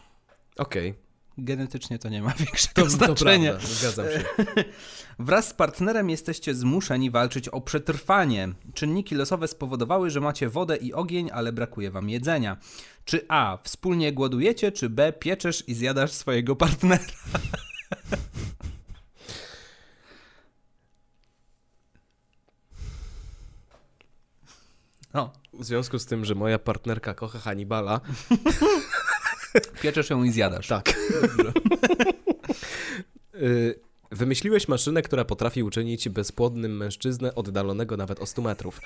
Okej. 0.56 1.07
Genetycznie 1.38 1.98
to 1.98 2.08
nie 2.08 2.22
ma 2.22 2.30
większego 2.44 2.74
To, 2.74 2.82
to 2.82 2.90
znaczenia. 2.90 3.50
prawda, 3.52 3.68
zgadzam 3.74 4.06
się. 4.06 4.24
Wraz 5.18 5.48
z 5.48 5.52
partnerem 5.54 6.10
jesteście 6.10 6.54
zmuszeni 6.54 7.10
walczyć 7.10 7.48
o 7.48 7.60
przetrwanie. 7.60 8.48
Czynniki 8.74 9.14
losowe 9.14 9.48
spowodowały, 9.48 10.10
że 10.10 10.20
macie 10.20 10.48
wodę 10.48 10.76
i 10.76 10.92
ogień, 10.92 11.30
ale 11.32 11.52
brakuje 11.52 11.90
wam 11.90 12.10
jedzenia. 12.10 12.56
Czy 13.04 13.24
A. 13.28 13.58
Wspólnie 13.62 14.12
głodujecie, 14.12 14.72
czy 14.72 14.90
B. 14.90 15.12
Pieczesz 15.12 15.64
i 15.68 15.74
zjadasz 15.74 16.12
swojego 16.12 16.56
partnera? 16.56 17.04
No, 25.14 25.32
W 25.52 25.64
związku 25.64 25.98
z 25.98 26.06
tym, 26.06 26.24
że 26.24 26.34
moja 26.34 26.58
partnerka 26.58 27.14
kocha 27.14 27.38
Hannibala, 27.38 28.00
pieczesz 29.82 30.10
ją 30.10 30.22
i 30.22 30.30
zjadasz. 30.30 30.68
Tak. 30.68 30.94
Y, 33.34 33.80
Wymyśliłeś 34.10 34.68
maszynę, 34.68 35.02
która 35.02 35.24
potrafi 35.24 35.62
uczynić 35.62 36.08
bezpłodnym 36.08 36.76
mężczyznę 36.76 37.34
oddalonego 37.34 37.96
nawet 37.96 38.20
o 38.20 38.26
100 38.26 38.42
metrów. 38.42 38.80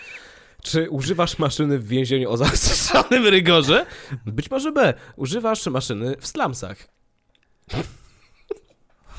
Czy 0.62 0.90
używasz 0.90 1.38
maszyny 1.38 1.78
w 1.78 1.86
więzieniu 1.88 2.30
o 2.30 2.36
zaostrzonym 2.36 3.26
rygorze? 3.26 3.86
Być 4.26 4.50
może 4.50 4.72
B. 4.72 4.94
Używasz 5.16 5.66
maszyny 5.66 6.16
w 6.20 6.26
slumsach. 6.26 6.88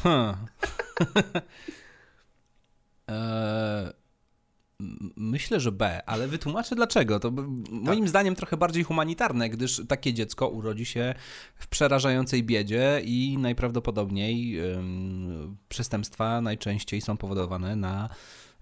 Hmm. 0.03 0.35
Eee, 3.07 3.93
myślę, 5.17 5.59
że 5.59 5.71
B, 5.71 6.01
ale 6.05 6.27
wytłumaczę 6.27 6.75
dlaczego. 6.75 7.19
To 7.19 7.31
b- 7.31 7.43
moim 7.71 8.07
zdaniem 8.07 8.35
trochę 8.35 8.57
bardziej 8.57 8.83
humanitarne, 8.83 9.49
gdyż 9.49 9.81
takie 9.87 10.13
dziecko 10.13 10.47
urodzi 10.49 10.85
się 10.85 11.15
w 11.55 11.67
przerażającej 11.67 12.43
biedzie 12.43 13.01
i 13.05 13.37
najprawdopodobniej 13.37 14.59
ym, 14.59 15.57
przestępstwa 15.69 16.41
najczęściej 16.41 17.01
są 17.01 17.17
powodowane 17.17 17.75
na 17.75 18.09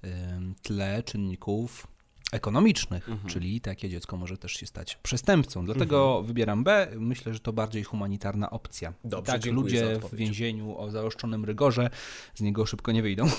ym, 0.04 0.56
tle 0.62 1.04
czynników 1.04 1.88
ekonomicznych, 2.32 3.10
czyli 3.28 3.62
takie 3.62 3.90
dziecko 3.90 4.18
może 4.18 4.38
też 4.38 4.52
się 4.54 4.66
stać 4.66 4.96
przestępcą. 5.04 5.66
Dlatego 5.66 6.24
wybieram 6.24 6.64
B. 6.64 6.88
Myślę, 7.00 7.34
że 7.34 7.40
to 7.40 7.54
bardziej 7.54 7.84
humanitarna 7.84 8.50
opcja. 8.50 8.94
Dobrze, 9.04 9.32
tak, 9.32 9.46
ludzie 9.46 10.00
w 10.00 10.16
więzieniu 10.16 10.78
o 10.78 10.92
zaostrzonym 10.92 11.46
rygorze 11.46 11.90
z 12.36 12.42
niego 12.42 12.66
szybko 12.66 12.92
nie 12.92 13.02
wyjdą. 13.02 13.26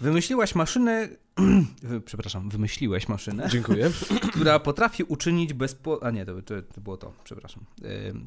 Wymyśliłaś 0.00 0.54
maszynę, 0.54 1.08
przepraszam, 2.04 2.48
wymyśliłeś 2.48 3.08
maszynę, 3.08 3.48
Dziękuję. 3.50 3.90
która 4.30 4.58
potrafi 4.58 5.04
uczynić 5.04 5.52
bezpło... 5.52 6.02
A 6.02 6.10
nie, 6.10 6.26
to, 6.26 6.42
to, 6.42 6.62
to 6.62 6.80
było 6.80 6.96
to, 6.96 7.12
przepraszam. 7.24 7.64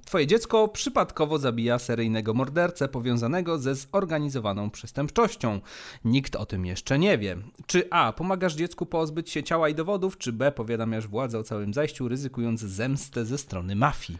Twoje 0.05 0.27
dziecko 0.27 0.67
przypadkowo 0.67 1.39
zabija 1.39 1.79
seryjnego 1.79 2.33
mordercę 2.33 2.87
powiązanego 2.87 3.59
ze 3.59 3.75
zorganizowaną 3.75 4.69
przestępczością. 4.69 5.61
Nikt 6.05 6.35
o 6.35 6.45
tym 6.45 6.65
jeszcze 6.65 6.99
nie 6.99 7.17
wie. 7.17 7.37
Czy 7.65 7.87
A. 7.89 8.13
Pomagasz 8.13 8.55
dziecku 8.55 8.85
pozbyć 8.85 9.29
się 9.29 9.43
ciała 9.43 9.69
i 9.69 9.75
dowodów, 9.75 10.17
czy 10.17 10.33
B. 10.33 10.51
Powiadamiasz 10.51 11.07
władzę 11.07 11.39
o 11.39 11.43
całym 11.43 11.73
zajściu, 11.73 12.07
ryzykując 12.07 12.61
zemstę 12.61 13.25
ze 13.25 13.37
strony 13.37 13.75
mafii? 13.75 14.19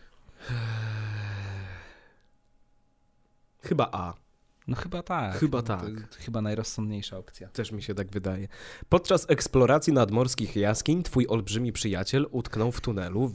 Chyba 3.59 3.89
A. 3.91 4.26
No 4.67 4.75
chyba 4.75 5.03
tak. 5.03 5.37
Chyba 5.39 5.57
No 5.57 5.61
to- 5.63 5.77
tak. 5.77 6.07
To, 6.09 6.17
chyba 6.23 6.41
najrozsądniejsza 6.41 7.17
opcja. 7.17 7.47
Też 7.49 7.71
mi 7.71 7.83
się 7.83 7.95
tak 7.95 8.07
wydaje. 8.11 8.47
Podczas 8.89 9.25
eksploracji 9.29 9.93
nadmorskich 9.93 10.55
jaskiń 10.55 11.03
twój 11.03 11.27
olbrzymi 11.27 11.71
przyjaciel 11.73 12.27
utknął 12.31 12.71
w 12.71 12.81
tunelu, 12.81 13.27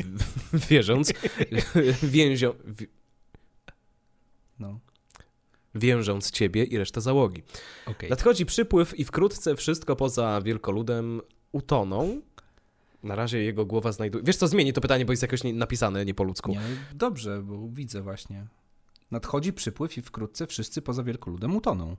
w- 0.53 0.66
wierząc, 0.68 1.12
więzio, 2.03 2.55
w- 2.64 2.87
No, 4.59 4.81
wiążąc 5.75 6.31
ciebie 6.31 6.64
i 6.64 6.79
resztę 6.79 7.01
załogi. 7.01 7.42
okej. 7.87 8.11
Nadchodzi 8.11 8.47
przypływ 8.47 8.99
i 8.99 9.05
wkrótce 9.05 9.57
wszystko 9.57 9.97
poza 9.97 10.40
wielkoludem 10.45 11.21
utoną. 11.53 12.21
Na 13.03 13.14
razie 13.14 13.42
jego 13.42 13.66
głowa 13.66 13.92
znajduje... 13.92 14.25
Wiesz 14.25 14.37
co, 14.37 14.49
zmieni 14.49 14.73
to 14.73 14.81
pytanie, 14.81 15.05
bo 15.05 15.12
jest 15.12 15.23
jakoś 15.23 15.45
nie, 15.45 15.53
napisane 15.53 16.05
nie 16.05 16.14
po 16.14 16.25
ludzku. 16.25 16.51
Nie, 16.51 16.61
dobrze, 16.95 17.42
bo 17.42 17.68
widzę 17.68 18.03
właśnie. 18.03 18.47
Nadchodzi 19.12 19.53
przypływ 19.53 19.98
i 19.98 20.03
wkrótce 20.03 20.46
wszyscy 20.46 20.83
poza 20.83 21.03
wielkoludem 21.03 21.57
utoną. 21.57 21.96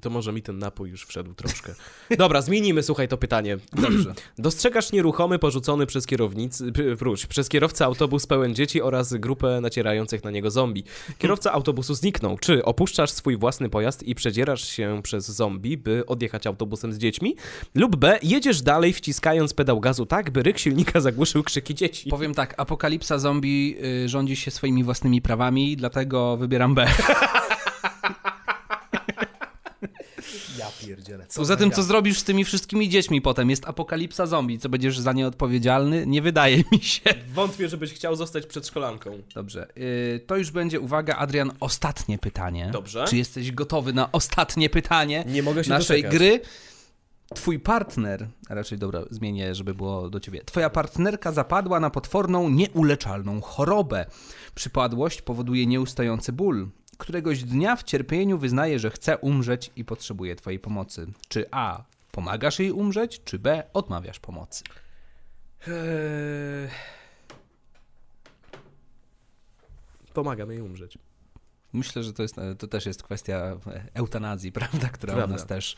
To 0.00 0.10
może 0.10 0.32
mi 0.32 0.42
ten 0.42 0.58
napój 0.58 0.90
już 0.90 1.06
wszedł 1.06 1.34
troszkę. 1.34 1.74
Dobra, 2.18 2.42
zmienimy, 2.42 2.82
słuchaj, 2.82 3.08
to 3.08 3.16
pytanie. 3.16 3.58
Dobrze. 3.72 4.14
Dostrzegasz 4.38 4.92
nieruchomy, 4.92 5.38
porzucony 5.38 5.86
przez 5.86 6.06
kierownicy, 6.06 6.72
wróć, 6.96 7.26
przez 7.26 7.48
kierowcę 7.48 7.84
autobus 7.84 8.26
pełen 8.26 8.54
dzieci 8.54 8.82
oraz 8.82 9.14
grupę 9.14 9.60
nacierających 9.60 10.24
na 10.24 10.30
niego 10.30 10.50
zombie. 10.50 10.84
Kierowca 11.18 11.52
autobusu 11.52 11.94
zniknął. 11.94 12.38
Czy 12.38 12.64
opuszczasz 12.64 13.10
swój 13.10 13.36
własny 13.36 13.68
pojazd 13.68 14.02
i 14.02 14.14
przedzierasz 14.14 14.68
się 14.68 15.00
przez 15.02 15.26
zombie, 15.28 15.76
by 15.76 16.06
odjechać 16.06 16.46
autobusem 16.46 16.92
z 16.92 16.98
dziećmi? 16.98 17.36
Lub 17.74 17.96
B, 17.96 18.18
jedziesz 18.22 18.62
dalej 18.62 18.92
wciskając 18.92 19.54
pedał 19.54 19.80
gazu 19.80 20.06
tak, 20.06 20.30
by 20.30 20.42
ryk 20.42 20.58
silnika 20.58 21.00
zagłuszył 21.00 21.42
krzyki 21.42 21.74
dzieci. 21.74 22.10
Powiem 22.10 22.34
tak, 22.34 22.54
apokalipsa 22.56 23.18
zombie 23.18 23.76
y, 24.04 24.08
rządzi 24.08 24.36
się 24.36 24.50
swoimi 24.50 24.84
własnymi 24.84 25.22
prawami, 25.22 25.76
dlatego 25.76 26.36
wybieram 26.36 26.74
B. 26.74 26.86
Ja 30.90 30.96
pierdzielę. 30.96 31.26
Poza 31.36 31.56
tym, 31.56 31.70
co 31.70 31.82
zrobisz 31.82 32.18
z 32.18 32.24
tymi 32.24 32.44
wszystkimi 32.44 32.88
dziećmi 32.88 33.20
potem? 33.22 33.50
Jest 33.50 33.66
apokalipsa 33.68 34.26
zombie, 34.26 34.58
co 34.58 34.68
będziesz 34.68 34.98
za 34.98 35.12
nie 35.12 35.26
odpowiedzialny? 35.26 36.06
Nie 36.06 36.22
wydaje 36.22 36.62
mi 36.72 36.80
się. 36.80 37.00
Wątpię, 37.34 37.68
żebyś 37.68 37.92
chciał 37.92 38.16
zostać 38.16 38.46
przedszkolanką. 38.46 39.18
Dobrze, 39.34 39.68
y, 39.78 40.20
to 40.26 40.36
już 40.36 40.50
będzie, 40.50 40.80
uwaga, 40.80 41.16
Adrian, 41.16 41.52
ostatnie 41.60 42.18
pytanie. 42.18 42.68
Dobrze. 42.72 43.04
Czy 43.08 43.16
jesteś 43.16 43.52
gotowy 43.52 43.92
na 43.92 44.12
ostatnie 44.12 44.70
pytanie 44.70 45.24
Nie 45.28 45.42
mogę 45.42 45.64
się 45.64 45.70
naszej 45.70 46.02
doczekać. 46.02 46.18
gry? 46.18 46.40
Twój 47.34 47.58
partner, 47.60 48.28
a 48.48 48.54
raczej 48.54 48.78
dobra, 48.78 49.02
zmienię, 49.10 49.54
żeby 49.54 49.74
było 49.74 50.10
do 50.10 50.20
ciebie. 50.20 50.40
Twoja 50.44 50.70
partnerka 50.70 51.32
zapadła 51.32 51.80
na 51.80 51.90
potworną, 51.90 52.48
nieuleczalną 52.50 53.40
chorobę. 53.40 54.06
Przypadłość 54.54 55.22
powoduje 55.22 55.66
nieustający 55.66 56.32
ból. 56.32 56.68
Któregoś 57.04 57.44
dnia 57.44 57.76
w 57.76 57.82
cierpieniu 57.82 58.38
wyznaje, 58.38 58.78
że 58.78 58.90
chce 58.90 59.18
umrzeć 59.18 59.70
i 59.76 59.84
potrzebuje 59.84 60.36
twojej 60.36 60.58
pomocy. 60.58 61.06
Czy 61.28 61.46
A. 61.50 61.84
Pomagasz 62.12 62.58
jej 62.58 62.72
umrzeć, 62.72 63.20
czy 63.24 63.38
B. 63.38 63.62
Odmawiasz 63.72 64.20
pomocy? 64.20 64.64
Eee... 65.68 66.68
Pomagam 70.14 70.50
jej 70.50 70.60
umrzeć. 70.60 70.98
Myślę, 71.72 72.02
że 72.02 72.12
to, 72.12 72.22
jest, 72.22 72.36
to 72.58 72.66
też 72.66 72.86
jest 72.86 73.02
kwestia 73.02 73.56
eutanazji, 73.94 74.52
prawda, 74.60 74.88
która 74.88 75.14
Prawda. 75.14 75.34
u 75.34 75.38
nas 75.38 75.46
też, 75.46 75.76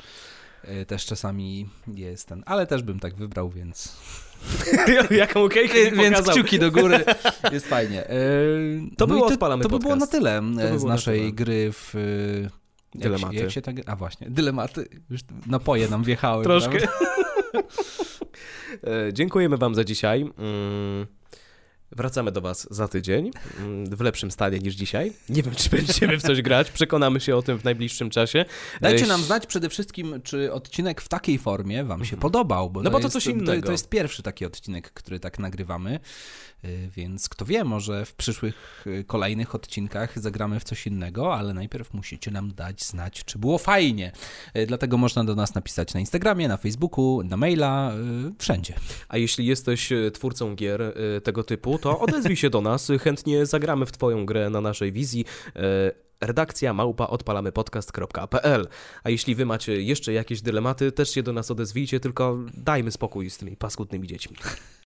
e, 0.62 0.87
też 0.87 1.07
czasami 1.07 1.68
jest 1.87 2.29
ten. 2.29 2.43
Ale 2.47 2.66
też 2.66 2.83
bym 2.83 3.01
tak 3.01 3.14
wybrał, 3.14 3.51
więc. 3.51 3.97
Jaką 5.11 5.44
okejkę 5.44 5.74
więc 5.90 6.16
pokazał. 6.16 6.34
kciuki 6.34 6.59
do 6.59 6.70
góry. 6.70 7.05
Jest 7.53 7.66
fajnie. 7.68 8.11
E, 8.11 8.16
To 8.97 9.07
było 9.07 9.28
i 9.28 9.32
Odpalamy 9.32 9.62
To 9.62 9.68
by 9.68 9.78
było 9.78 9.97
na 9.97 10.07
tyle 10.07 10.38
e, 10.38 10.42
by 10.42 10.53
z 10.53 10.76
było 10.76 10.88
na 10.88 10.94
naszej 10.94 11.20
tyle. 11.20 11.32
gry 11.32 11.72
w. 11.72 11.94
e, 11.94 11.99
jak 12.94 13.03
Dylematy. 13.03 13.34
Się, 13.36 13.42
jak 13.42 13.51
się 13.51 13.62
tak, 13.62 13.76
a 13.86 13.97
właśnie, 13.97 14.30
dylematy. 14.30 14.88
Już 15.11 15.20
napoje 15.47 15.88
nam 15.88 16.05
wjechały. 16.05 16.44
Troszkę. 16.44 16.78
Dziękujemy 19.12 19.57
Wam 19.57 19.74
za 19.74 19.84
dzisiaj. 19.84 20.20
Mm, 20.38 21.07
Wracamy 21.97 22.32
do 22.32 22.40
Was 22.40 22.66
za 22.70 22.88
tydzień 22.88 23.30
mm, 23.59 23.97
w 23.97 24.01
lepszym 24.01 24.30
stanie 24.30 24.59
niż 24.59 24.74
dzisiaj. 24.74 25.12
Nie 25.28 25.42
wiem, 25.42 25.55
czy 25.55 25.70
będziemy 25.70 26.18
w 26.18 26.22
coś 26.22 26.42
grać. 26.42 26.70
Przekonamy 26.70 27.20
się 27.20 27.36
o 27.36 27.42
tym 27.42 27.59
w 27.59 27.64
najbliższym 27.64 28.11
czasie. 28.11 28.44
Dajcie 28.80 29.07
nam 29.07 29.22
znać 29.22 29.47
przede 29.47 29.68
wszystkim, 29.68 30.20
czy 30.22 30.53
odcinek 30.53 31.01
w 31.01 31.09
takiej 31.09 31.38
formie 31.38 31.84
Wam 31.84 32.05
się 32.05 32.16
podobał. 32.16 32.70
Bo 32.70 32.82
No 32.82 32.90
bo 32.90 32.99
to 32.99 33.05
jest, 33.05 33.12
coś 33.12 33.26
innego. 33.26 33.66
to 33.66 33.72
jest 33.72 33.88
pierwszy 33.88 34.22
taki 34.22 34.47
odcinek, 34.47 34.92
który 34.92 35.20
tak 35.20 35.38
nagrywamy, 35.38 36.01
więc 36.90 37.28
kto 37.28 37.44
wie, 37.44 37.64
może 37.64 38.04
w 38.04 38.14
przyszłych 38.14 38.84
y, 38.86 39.04
kolejnych 39.04 39.54
odcinkach 39.54 40.18
zagramy 40.18 40.61
w 40.61 40.64
coś 40.64 40.86
innego, 40.86 41.34
ale 41.34 41.54
najpierw 41.54 41.94
musicie 41.94 42.30
nam 42.30 42.54
dać 42.54 42.84
znać, 42.84 43.24
czy 43.24 43.38
było 43.38 43.59
fajnie. 43.59 44.12
Y, 44.57 44.66
Dlatego 44.66 44.98
można 44.98 45.24
do 45.24 45.34
nas 45.34 45.54
napisać 45.54 45.94
na 45.94 46.00
Instagramie, 46.00 46.48
na 46.48 46.57
Facebooku, 46.57 47.22
na 47.22 47.36
maila, 47.36 47.92
y, 48.28 48.32
wszędzie. 48.38 48.74
A 49.09 49.18
jeśli 49.18 49.46
jesteś 49.46 49.92
twórcą 50.12 50.54
gier 50.54 50.94
tego 51.24 51.44
typu, 51.44 51.78
to 51.78 52.00
odezwij 52.00 52.36
się 52.36 52.50
do 52.50 52.61
nas. 52.61 52.88
Chętnie 53.04 53.46
zagramy 53.46 53.86
w 53.86 53.92
Twoją 53.92 54.26
grę 54.26 54.50
na 54.50 54.61
naszej 54.61 54.92
wizji. 54.92 55.24
Redakcja 56.20 56.72
małpa 56.72 57.07
odpalamypodcast.pl 57.07 58.68
A 59.04 59.11
jeśli 59.11 59.34
wy 59.34 59.46
macie 59.46 59.82
jeszcze 59.82 60.12
jakieś 60.12 60.42
dylematy, 60.42 60.92
też 60.92 61.11
się 61.11 61.22
do 61.22 61.32
nas 61.32 61.50
odezwijcie, 61.50 62.00
tylko 62.00 62.38
dajmy 62.54 62.90
spokój 62.90 63.30
z 63.30 63.38
tymi 63.38 63.57
paskudnymi 63.57 64.09
dziećmi. 64.09 64.36